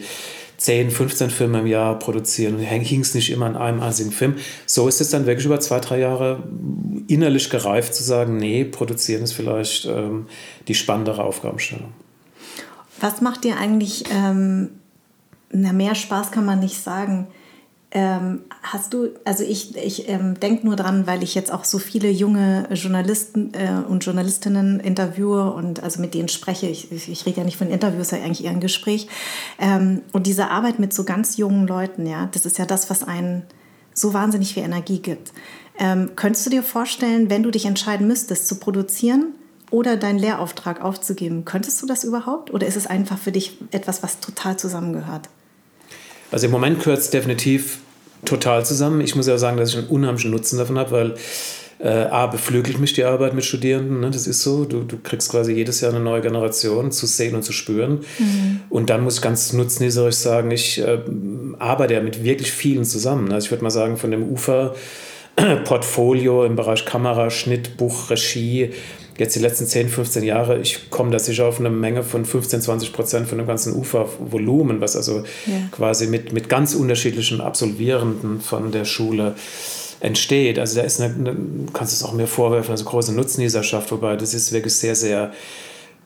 [0.58, 4.34] 10, 15 Filme im Jahr produzieren und hing es nicht immer an einem einzigen Film.
[4.66, 6.42] So ist es dann wirklich über zwei, drei Jahre
[7.06, 10.26] innerlich gereift zu sagen, nee, produzieren ist vielleicht ähm,
[10.66, 11.92] die spannendere Aufgabenstellung.
[13.00, 14.70] Was macht dir eigentlich, ähm,
[15.52, 17.28] na, mehr Spaß kann man nicht sagen,
[17.90, 21.78] ähm, hast du, also ich, ich ähm, denke nur dran, weil ich jetzt auch so
[21.78, 26.66] viele junge Journalisten äh, und Journalistinnen interviewe und also mit denen spreche.
[26.66, 29.08] Ich, ich rede ja nicht von Interviews, ja eigentlich eher ein Gespräch.
[29.58, 33.04] Ähm, und diese Arbeit mit so ganz jungen Leuten, ja, das ist ja das, was
[33.04, 33.44] einen
[33.94, 35.32] so wahnsinnig viel Energie gibt.
[35.78, 39.34] Ähm, könntest du dir vorstellen, wenn du dich entscheiden müsstest, zu produzieren
[39.70, 42.52] oder deinen Lehrauftrag aufzugeben, könntest du das überhaupt?
[42.52, 45.30] Oder ist es einfach für dich etwas, was total zusammengehört?
[46.30, 47.78] Also im Moment gehört es definitiv
[48.24, 49.00] total zusammen.
[49.00, 51.14] Ich muss ja sagen, dass ich einen unheimlichen Nutzen davon habe, weil
[51.80, 54.10] äh, A, beflügelt mich die Arbeit mit Studierenden, ne?
[54.10, 54.64] das ist so.
[54.64, 58.00] Du, du kriegst quasi jedes Jahr eine neue Generation zu sehen und zu spüren.
[58.18, 58.60] Mhm.
[58.68, 60.98] Und dann muss ich ganz nutznießerisch sagen, ich äh,
[61.58, 63.32] arbeite ja mit wirklich vielen zusammen.
[63.32, 64.74] Also ich würde mal sagen, von dem Ufer
[65.64, 68.70] Portfolio im Bereich Kamera, Schnitt, Buch, Regie,
[69.18, 72.62] jetzt die letzten 10, 15 Jahre, ich komme da sicher auf eine Menge von 15,
[72.62, 75.54] 20 Prozent von dem ganzen Ufervolumen, was also ja.
[75.72, 79.34] quasi mit, mit ganz unterschiedlichen Absolvierenden von der Schule
[80.00, 80.58] entsteht.
[80.58, 81.36] Also da ist eine, eine
[81.72, 85.32] kannst du es auch mir vorwerfen, also große Nutznießerschaft, wobei das ist wirklich sehr, sehr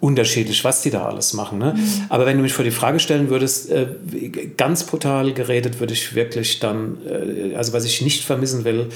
[0.03, 1.59] unterschiedlich, was die da alles machen.
[1.59, 1.75] Ne?
[1.77, 2.07] Mhm.
[2.09, 3.87] Aber wenn du mich vor die Frage stellen würdest, äh,
[4.57, 8.89] ganz brutal geredet, würde ich wirklich dann, äh, also was ich nicht vermissen will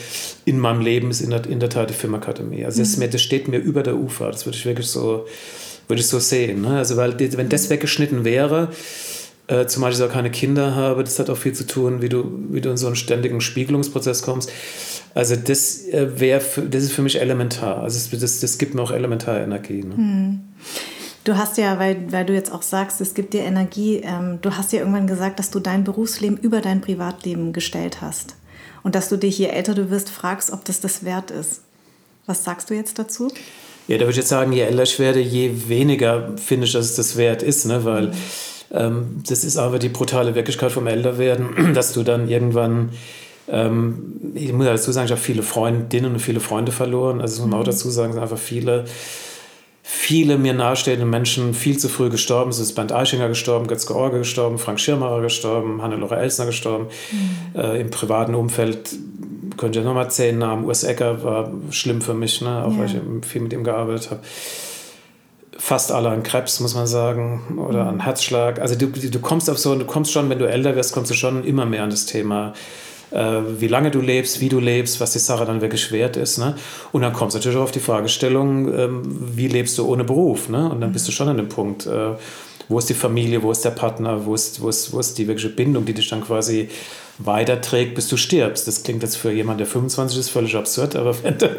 [0.44, 2.64] in meinem Leben, ist in der, in der Tat die Filmakademie.
[2.64, 3.04] Also das, mhm.
[3.04, 4.32] mir, das steht mir über der Ufer.
[4.32, 5.26] Das würde ich wirklich so,
[5.86, 6.62] würde ich so sehen.
[6.62, 6.76] Ne?
[6.76, 8.70] Also weil wenn das weggeschnitten wäre,
[9.46, 12.24] äh, zumal ich auch keine Kinder habe, das hat auch viel zu tun, wie du,
[12.50, 14.50] wie du in so einen ständigen Spiegelungsprozess kommst.
[15.14, 17.78] Also das äh, wäre, das ist für mich elementar.
[17.78, 19.84] Also das, das gibt mir auch elementare Energie.
[19.84, 19.94] Ne?
[19.96, 20.40] Mhm.
[21.26, 24.56] Du hast ja, weil, weil du jetzt auch sagst, es gibt dir Energie, ähm, du
[24.56, 28.36] hast ja irgendwann gesagt, dass du dein Berufsleben über dein Privatleben gestellt hast.
[28.84, 31.62] Und dass du dich, je älter du wirst, fragst, ob das das wert ist.
[32.26, 33.26] Was sagst du jetzt dazu?
[33.88, 36.84] Ja, da würde ich jetzt sagen, je älter ich werde, je weniger finde ich, dass
[36.84, 37.84] es das wert ist, ne?
[37.84, 38.12] weil
[38.70, 42.90] ähm, das ist aber die brutale Wirklichkeit vom Älterwerden, dass du dann irgendwann
[43.48, 47.20] ähm, ich muss dazu sagen, ich habe viele Freundinnen und viele Freunde verloren.
[47.20, 47.70] Also, das muss man auch mhm.
[47.70, 48.84] dazu sagen, es sind einfach viele
[49.88, 52.50] viele mir nahestehende Menschen viel zu früh gestorben.
[52.50, 56.88] Es ist Bernd Eichinger gestorben, Götz George gestorben, Frank Schirmacher gestorben, Hannelore Elsner gestorben.
[57.12, 57.60] Mhm.
[57.60, 58.90] Äh, Im privaten Umfeld
[59.56, 60.64] könnte ich nochmal zehn Namen.
[60.64, 62.64] Urs Ecker war schlimm für mich, ne?
[62.64, 62.78] auch ja.
[62.78, 64.22] weil ich viel mit ihm gearbeitet habe.
[65.56, 67.88] Fast alle an Krebs, muss man sagen, oder mhm.
[67.90, 68.58] an Herzschlag.
[68.58, 71.14] Also du, du kommst auf so, du kommst schon, wenn du älter wirst, kommst du
[71.14, 72.54] schon immer mehr an das Thema
[73.10, 76.38] wie lange du lebst, wie du lebst, was die Sache dann wirklich wert ist.
[76.38, 76.56] Ne?
[76.92, 79.02] Und dann kommst du natürlich auch auf die Fragestellung, ähm,
[79.36, 80.48] wie lebst du ohne Beruf?
[80.48, 80.68] Ne?
[80.68, 82.14] Und dann bist du schon an dem Punkt, äh,
[82.68, 85.28] wo ist die Familie, wo ist der Partner, wo ist, wo ist, wo ist die
[85.28, 86.68] wirkliche Bindung, die dich dann quasi
[87.18, 88.66] weiterträgt, bis du stirbst.
[88.66, 91.56] Das klingt jetzt für jemanden, der 25 ist, völlig absurd, aber wenn du,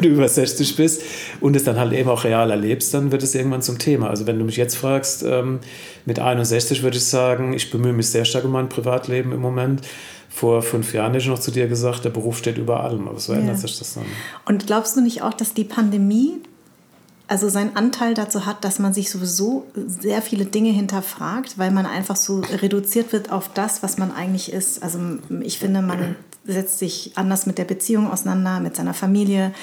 [0.00, 1.02] du über 60 bist
[1.40, 4.08] und es dann halt eben auch real erlebst, dann wird es irgendwann zum Thema.
[4.08, 5.60] Also wenn du mich jetzt fragst, ähm,
[6.04, 9.82] mit 61 würde ich sagen, ich bemühe mich sehr stark um mein Privatleben im Moment
[10.36, 13.18] vor fünf Jahren hätte ich noch zu dir gesagt, der Beruf steht über allem, aber
[13.18, 13.38] so ja.
[13.38, 14.04] ändert sich das dann.
[14.44, 16.34] Und glaubst du nicht auch, dass die Pandemie
[17.26, 21.86] also seinen Anteil dazu hat, dass man sich sowieso sehr viele Dinge hinterfragt, weil man
[21.86, 24.82] einfach so reduziert wird auf das, was man eigentlich ist.
[24.82, 24.98] Also
[25.40, 29.54] ich finde, man setzt sich anders mit der Beziehung auseinander, mit seiner Familie,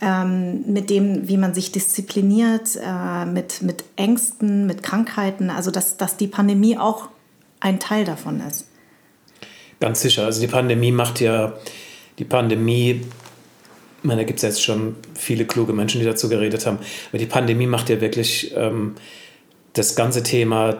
[0.00, 5.50] ähm, mit dem, wie man sich diszipliniert, äh, mit, mit Ängsten, mit Krankheiten.
[5.50, 7.10] Also dass, dass die Pandemie auch
[7.60, 8.64] ein Teil davon ist.
[9.80, 10.24] Ganz sicher.
[10.24, 11.54] Also die Pandemie macht ja,
[12.18, 13.02] die Pandemie,
[13.98, 16.78] ich meine, da gibt es jetzt schon viele kluge Menschen, die dazu geredet haben,
[17.10, 18.94] aber die Pandemie macht ja wirklich ähm,
[19.72, 20.76] das ganze Thema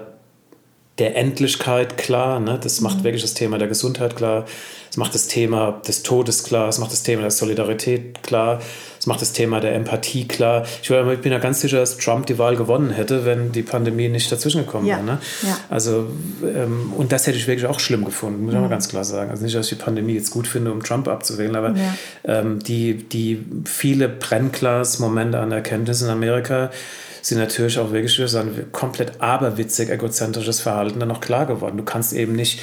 [0.98, 2.40] der Endlichkeit klar.
[2.40, 2.58] Ne?
[2.62, 3.04] Das macht mhm.
[3.04, 4.44] wirklich das Thema der Gesundheit klar.
[4.90, 6.68] Es macht das Thema des Todes klar.
[6.68, 8.60] Es macht das Thema der Solidarität klar.
[9.00, 10.64] Es macht das Thema der Empathie klar.
[10.82, 14.30] Ich, bin ja ganz sicher, dass Trump die Wahl gewonnen hätte, wenn die Pandemie nicht
[14.30, 14.96] dazwischen gekommen ja.
[14.96, 15.04] wäre.
[15.04, 15.18] Ne?
[15.42, 15.58] Ja.
[15.68, 16.06] Also,
[16.42, 18.62] ähm, und das hätte ich wirklich auch schlimm gefunden, muss ich mhm.
[18.62, 19.32] mal ganz klar sagen.
[19.32, 21.94] Also nicht, dass ich die Pandemie jetzt gut finde, um Trump abzuwählen, aber ja.
[22.24, 26.70] ähm, die, die viele Brennglas-Momente an Erkenntnis in Amerika,
[27.26, 31.78] sind natürlich auch wirklich so ein komplett aberwitzig egozentrisches Verhalten dann auch klar geworden.
[31.78, 32.60] Du kannst eben nicht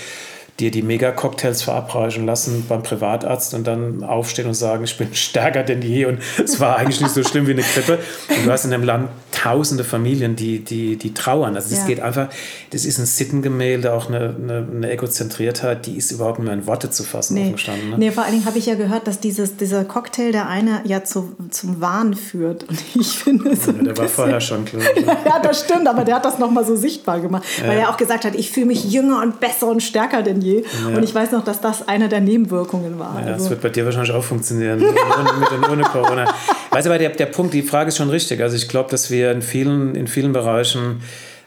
[0.59, 5.63] dir die Mega-Cocktails verabreichen lassen beim Privatarzt und dann aufstehen und sagen, ich bin stärker
[5.63, 7.99] denn je und es war eigentlich nicht so schlimm wie eine Grippe.
[8.29, 11.55] Und du hast in dem Land tausende Familien, die, die, die trauern.
[11.55, 11.87] Also es ja.
[11.87, 12.29] geht einfach,
[12.71, 16.89] das ist ein Sittengemälde, auch eine, eine, eine, Egozentriertheit, die ist überhaupt nur in Worte
[16.89, 17.55] zu fassen nee.
[17.55, 17.97] Ne?
[17.97, 21.03] Nee, vor allen Dingen habe ich ja gehört, dass dieses, dieser Cocktail der eine ja
[21.03, 22.65] zu, zum Wahn führt.
[22.65, 23.65] Und ich finde es.
[23.65, 24.83] Ja, der war vorher schon klar.
[25.25, 27.67] ja, das stimmt, aber der hat das nochmal so sichtbar gemacht, ja.
[27.67, 30.63] weil er auch gesagt hat, ich fühle mich jünger und besser und stärker denn je.
[30.89, 30.97] Ja.
[30.97, 33.19] Und ich weiß noch, dass das eine der Nebenwirkungen war.
[33.19, 33.43] Ja, also.
[33.43, 34.79] Das wird bei dir wahrscheinlich auch funktionieren,
[35.39, 36.33] mit und ohne Corona.
[36.71, 38.41] Weißt du, aber der, der Punkt, die Frage ist schon richtig.
[38.41, 41.01] Also ich glaube, dass wir in vielen, in vielen Bereichen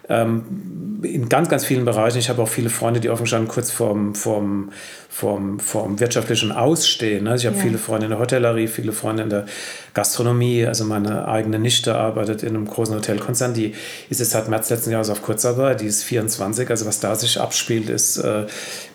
[0.09, 2.18] ähm, in ganz, ganz vielen Bereichen.
[2.18, 4.70] Ich habe auch viele Freunde, die offen standen, kurz vorm, vorm,
[5.09, 7.26] vorm, vorm wirtschaftlichen Ausstehen.
[7.28, 7.62] Also ich habe ja.
[7.62, 9.46] viele Freunde in der Hotellerie, viele Freunde in der
[9.92, 10.66] Gastronomie.
[10.66, 13.55] Also meine eigene Nichte arbeitet in einem großen Hotelkonzern.
[13.55, 13.74] Die
[14.09, 15.80] ist jetzt seit März letzten Jahres auf Kurzarbeit.
[15.80, 16.68] Die ist 24.
[16.68, 18.46] Also was da sich abspielt, ist äh,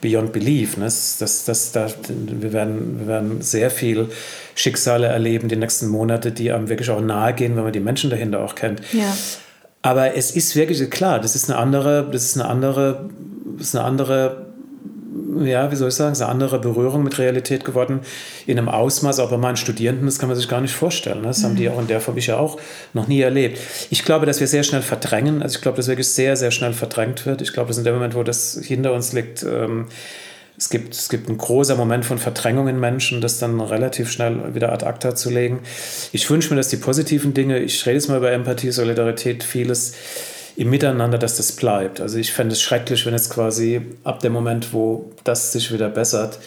[0.02, 0.78] beyond belief.
[0.78, 0.86] Ne?
[0.86, 4.10] Das, das, das, das, wir, werden, wir werden sehr viel
[4.56, 8.10] Schicksale erleben die nächsten Monate, die einem wirklich auch nahe gehen, wenn man die Menschen
[8.10, 8.82] dahinter auch kennt.
[8.92, 9.16] Ja.
[9.82, 13.10] Aber es ist wirklich klar, das ist eine andere, das ist eine andere,
[13.58, 14.46] das ist eine andere,
[15.42, 18.02] ja, wie soll ich sagen, eine andere Berührung mit Realität geworden
[18.46, 21.22] in einem Ausmaß, auch bei meinen Studierenden, das kann man sich gar nicht vorstellen.
[21.22, 21.28] Ne?
[21.28, 21.46] Das mhm.
[21.46, 21.76] haben die mhm.
[21.76, 22.60] auch in der Form ich ja auch
[22.94, 23.60] noch nie erlebt.
[23.90, 26.74] Ich glaube, dass wir sehr schnell verdrängen, also ich glaube, dass wirklich sehr, sehr schnell
[26.74, 27.42] verdrängt wird.
[27.42, 29.88] Ich glaube, dass in dem Moment, wo das hinter uns liegt, ähm,
[30.60, 34.54] Es gibt, es gibt einen großen Moment von Verdrängung in Menschen, das dann relativ schnell
[34.54, 35.62] wieder ad acta zu legen.
[36.12, 39.94] Ich wünsche mir, dass die positiven Dinge, ich rede jetzt mal über Empathie, Solidarität, vieles
[40.58, 42.02] im Miteinander, dass das bleibt.
[42.02, 45.88] Also ich fände es schrecklich, wenn jetzt quasi ab dem Moment, wo das sich wieder
[45.88, 46.40] bessert,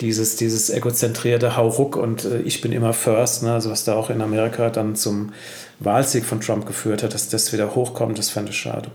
[0.00, 4.10] dieses, dieses egozentrierte Hauruck und äh, ich bin immer first, ne, also was da auch
[4.10, 5.32] in Amerika dann zum
[5.78, 8.90] Wahlsieg von Trump geführt hat, dass das wieder hochkommt, das fände ich schade.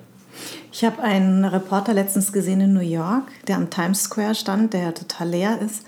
[0.75, 4.95] Ich habe einen Reporter letztens gesehen in New York, der am Times Square stand, der
[4.95, 5.85] total leer ist.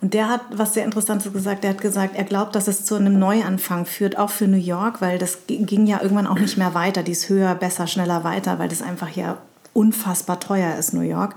[0.00, 1.64] Und der hat was sehr Interessantes gesagt.
[1.64, 5.00] Er hat gesagt, er glaubt, dass es zu einem Neuanfang führt, auch für New York,
[5.00, 8.68] weil das ging ja irgendwann auch nicht mehr weiter, dies höher, besser, schneller, weiter, weil
[8.68, 9.38] das einfach ja
[9.72, 11.36] unfassbar teuer ist, New York.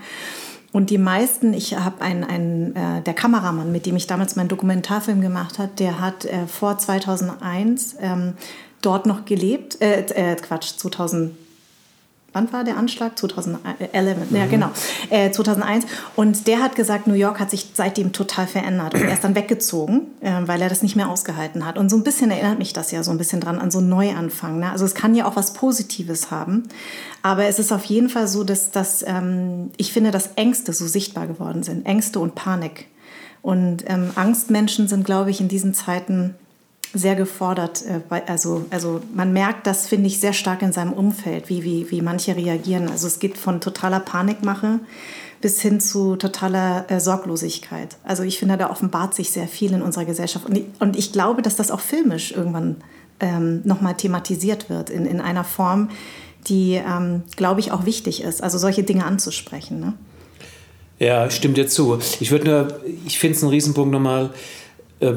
[0.73, 4.49] Und die meisten, ich habe einen, einen äh, der Kameramann, mit dem ich damals meinen
[4.49, 8.33] Dokumentarfilm gemacht habe, der hat äh, vor 2001 ähm,
[8.81, 11.46] dort noch gelebt, äh, äh Quatsch, 2000
[12.33, 13.17] wann war der Anschlag?
[13.17, 14.35] 2011, mhm.
[14.35, 14.69] ja genau,
[15.09, 15.85] äh, 2001.
[16.15, 18.93] Und der hat gesagt, New York hat sich seitdem total verändert.
[18.93, 21.77] Und er ist dann weggezogen, äh, weil er das nicht mehr ausgehalten hat.
[21.77, 23.89] Und so ein bisschen erinnert mich das ja so ein bisschen dran an so einen
[23.89, 24.59] Neuanfang.
[24.59, 24.71] Ne?
[24.71, 26.63] Also es kann ja auch was Positives haben.
[27.23, 30.87] Aber es ist auf jeden Fall so, dass, dass ähm, ich finde, dass Ängste so
[30.87, 31.85] sichtbar geworden sind.
[31.85, 32.87] Ängste und Panik.
[33.41, 36.35] Und ähm, Angstmenschen sind, glaube ich, in diesen Zeiten
[36.97, 37.83] sehr gefordert.
[37.85, 41.89] Äh, also, also man merkt das, finde ich, sehr stark in seinem Umfeld, wie, wie,
[41.91, 42.89] wie manche reagieren.
[42.89, 44.79] Also es geht von totaler Panikmache
[45.39, 47.97] bis hin zu totaler äh, Sorglosigkeit.
[48.03, 50.45] Also ich finde, da offenbart sich sehr viel in unserer Gesellschaft.
[50.47, 52.77] Und ich, und ich glaube, dass das auch filmisch irgendwann
[53.19, 55.89] ähm, nochmal thematisiert wird, in, in einer Form,
[56.47, 58.41] die, ähm, glaube ich, auch wichtig ist.
[58.41, 59.79] Also solche Dinge anzusprechen.
[59.79, 59.93] Ne?
[60.99, 61.99] Ja, stimmt dir zu.
[62.19, 64.31] Ich würde nur, ich finde es einen Riesenpunkt nochmal,
[64.99, 65.13] äh,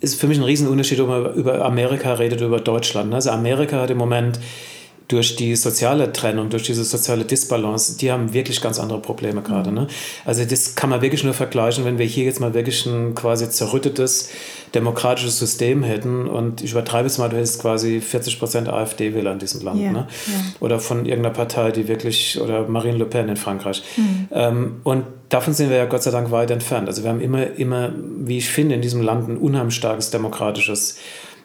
[0.00, 3.12] ist für mich ein Riesenunterschied, ob man über Amerika redet oder über Deutschland.
[3.12, 4.38] Also Amerika hat im Moment
[5.08, 9.72] durch die soziale Trennung, durch diese soziale Disbalance, die haben wirklich ganz andere Probleme gerade.
[9.72, 9.86] Ne?
[10.26, 13.48] Also das kann man wirklich nur vergleichen, wenn wir hier jetzt mal wirklich ein quasi
[13.48, 14.28] zerrüttetes
[14.74, 19.38] demokratisches System hätten und ich übertreibe es mal, du hättest quasi 40 Prozent AfD-Wähler in
[19.38, 19.80] diesem Land.
[19.80, 19.98] Yeah, ne?
[19.98, 20.40] Yeah.
[20.60, 23.82] Oder von irgendeiner Partei, die wirklich, oder Marine Le Pen in Frankreich.
[23.96, 24.28] Mhm.
[24.32, 26.88] Ähm, und davon sind wir ja Gott sei Dank weit entfernt.
[26.88, 30.98] Also wir haben immer, immer, wie ich finde, in diesem Land ein unheimlich starkes demokratisches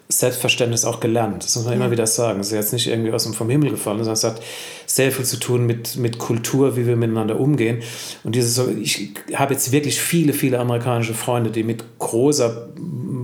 [0.09, 1.43] Selbstverständnis auch gelernt.
[1.43, 1.79] Das muss man ja.
[1.79, 2.39] immer wieder sagen.
[2.39, 4.41] Es ist jetzt nicht irgendwie aus dem vom Himmel gefallen, sondern es hat
[4.85, 7.81] sehr viel zu tun mit, mit Kultur, wie wir miteinander umgehen.
[8.23, 12.69] Und dieses, ich habe jetzt wirklich viele, viele amerikanische Freunde, die mit großer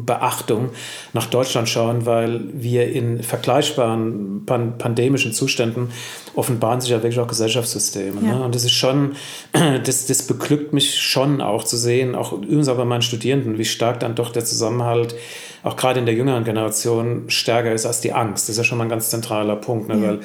[0.09, 0.71] Beachtung
[1.13, 5.91] nach Deutschland schauen, weil wir in vergleichbaren pan pandemischen Zuständen
[6.33, 8.19] offenbaren sich ja wirklich auch Gesellschaftssysteme.
[8.25, 8.35] Ja.
[8.35, 8.43] Ne?
[8.43, 9.15] Und das ist schon,
[9.83, 13.65] das, das beglückt mich schon auch zu sehen, auch übrigens auch bei meinen Studierenden, wie
[13.65, 15.13] stark dann doch der Zusammenhalt
[15.61, 18.45] auch gerade in der jüngeren Generation stärker ist als die Angst.
[18.45, 19.95] Das ist ja schon mal ein ganz zentraler Punkt, ne?
[19.95, 20.01] Ja.
[20.01, 20.19] weil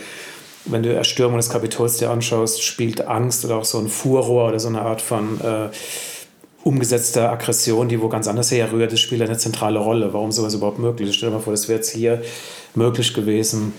[0.66, 4.58] wenn du Erstürmung des Kapitols dir anschaust, spielt Angst oder auch so ein Furrohr oder
[4.58, 5.68] so eine Art von äh,
[6.64, 10.12] umgesetzter Aggression, die wo ganz anders herrührt, das spielt eine zentrale Rolle.
[10.12, 11.16] Warum sowas überhaupt möglich ist?
[11.16, 12.22] Stell dir mal vor, das wäre jetzt hier
[12.74, 13.74] möglich gewesen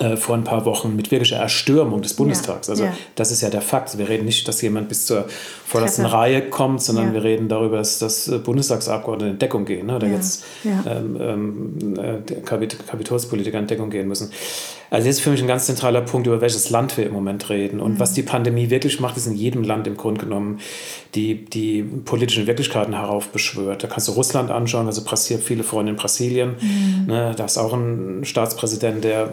[0.00, 2.66] äh, vor ein paar Wochen mit wirklicher Erstürmung des Bundestags.
[2.66, 2.92] Ja, also ja.
[3.14, 3.96] das ist ja der Fakt.
[3.96, 5.26] Wir reden nicht, dass jemand bis zur
[5.64, 6.16] vordersten Treppe.
[6.16, 7.14] Reihe kommt, sondern ja.
[7.14, 9.96] wir reden darüber, dass, dass äh, Bundestagsabgeordnete in Deckung gehen ne?
[9.96, 14.32] oder jetzt ähm, ähm, äh, Kapit Kapitolspolitiker in Deckung gehen müssen.
[14.90, 17.48] Also das ist für mich ein ganz zentraler Punkt, über welches Land wir im Moment
[17.48, 17.80] reden.
[17.80, 18.00] Und mhm.
[18.00, 20.60] was die Pandemie wirklich macht, ist in jedem Land im Grunde genommen
[21.16, 23.82] die, die politischen Wirklichkeiten heraufbeschwört.
[23.82, 26.56] Da kannst du Russland anschauen, also passiert viele Freunde in Brasilien.
[26.60, 27.06] Mhm.
[27.06, 29.30] Ne, da ist auch ein Staatspräsident, der,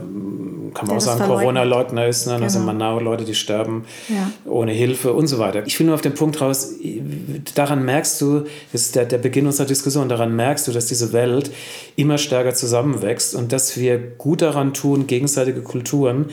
[0.74, 2.26] kann man der auch sagen, Corona-Leugner ist.
[2.26, 2.34] Ne?
[2.34, 2.46] Genau.
[2.46, 4.32] Da sind Manau Leute, die sterben ja.
[4.50, 5.68] ohne Hilfe und so weiter.
[5.68, 6.74] Ich will nur auf den Punkt raus,
[7.54, 11.12] daran merkst du, das ist der, der Beginn unserer Diskussion, daran merkst du, dass diese
[11.12, 11.52] Welt
[11.98, 16.30] immer stärker zusammenwächst und dass wir gut daran tun, gegenseitige Kulturen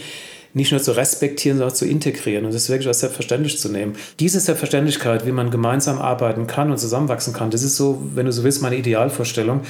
[0.53, 3.95] nicht nur zu respektieren, sondern auch zu integrieren und das wirklich als selbstverständlich zu nehmen.
[4.19, 8.33] Diese Selbstverständlichkeit, wie man gemeinsam arbeiten kann und zusammenwachsen kann, das ist so, wenn du
[8.33, 9.61] so willst, meine Idealvorstellung.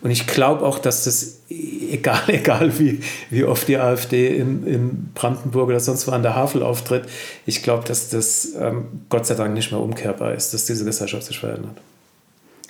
[0.00, 5.10] Und ich glaube auch, dass das, egal, egal wie, wie oft die AfD in, in
[5.14, 7.04] Brandenburg oder sonst wo an der Havel auftritt,
[7.44, 11.24] ich glaube, dass das ähm, Gott sei Dank nicht mehr umkehrbar ist, dass diese Gesellschaft
[11.24, 11.76] sich verändert.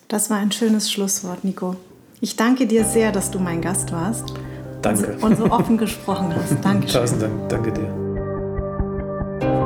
[0.09, 1.77] Das war ein schönes Schlusswort, Nico.
[2.21, 4.35] Ich danke dir sehr, dass du mein Gast warst.
[4.83, 5.17] Danke.
[5.21, 6.57] Und so, offen gesprochen hast.
[6.63, 6.87] Danke.
[6.87, 7.49] Tausend Dank.
[7.49, 8.01] Danke dir.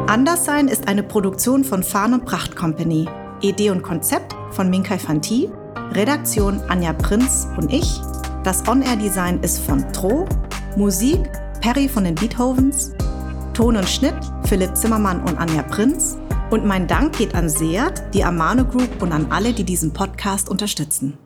[0.06, 3.08] Anderssein ist eine Produktion von Farn und Pracht Company.
[3.40, 5.50] Idee und Konzept von Minkai Fanti.
[5.92, 8.00] Redaktion Anja Prinz und ich.
[8.42, 10.26] Das On-Air-Design ist von Tro.
[10.76, 11.20] Musik
[11.60, 12.92] Perry von den Beethovens.
[13.54, 14.14] Ton und Schnitt
[14.46, 16.18] Philipp Zimmermann und Anja Prinz.
[16.50, 20.48] Und mein Dank geht an Seat, die Amano Group und an alle, die diesen Podcast
[20.48, 21.18] unterstützen.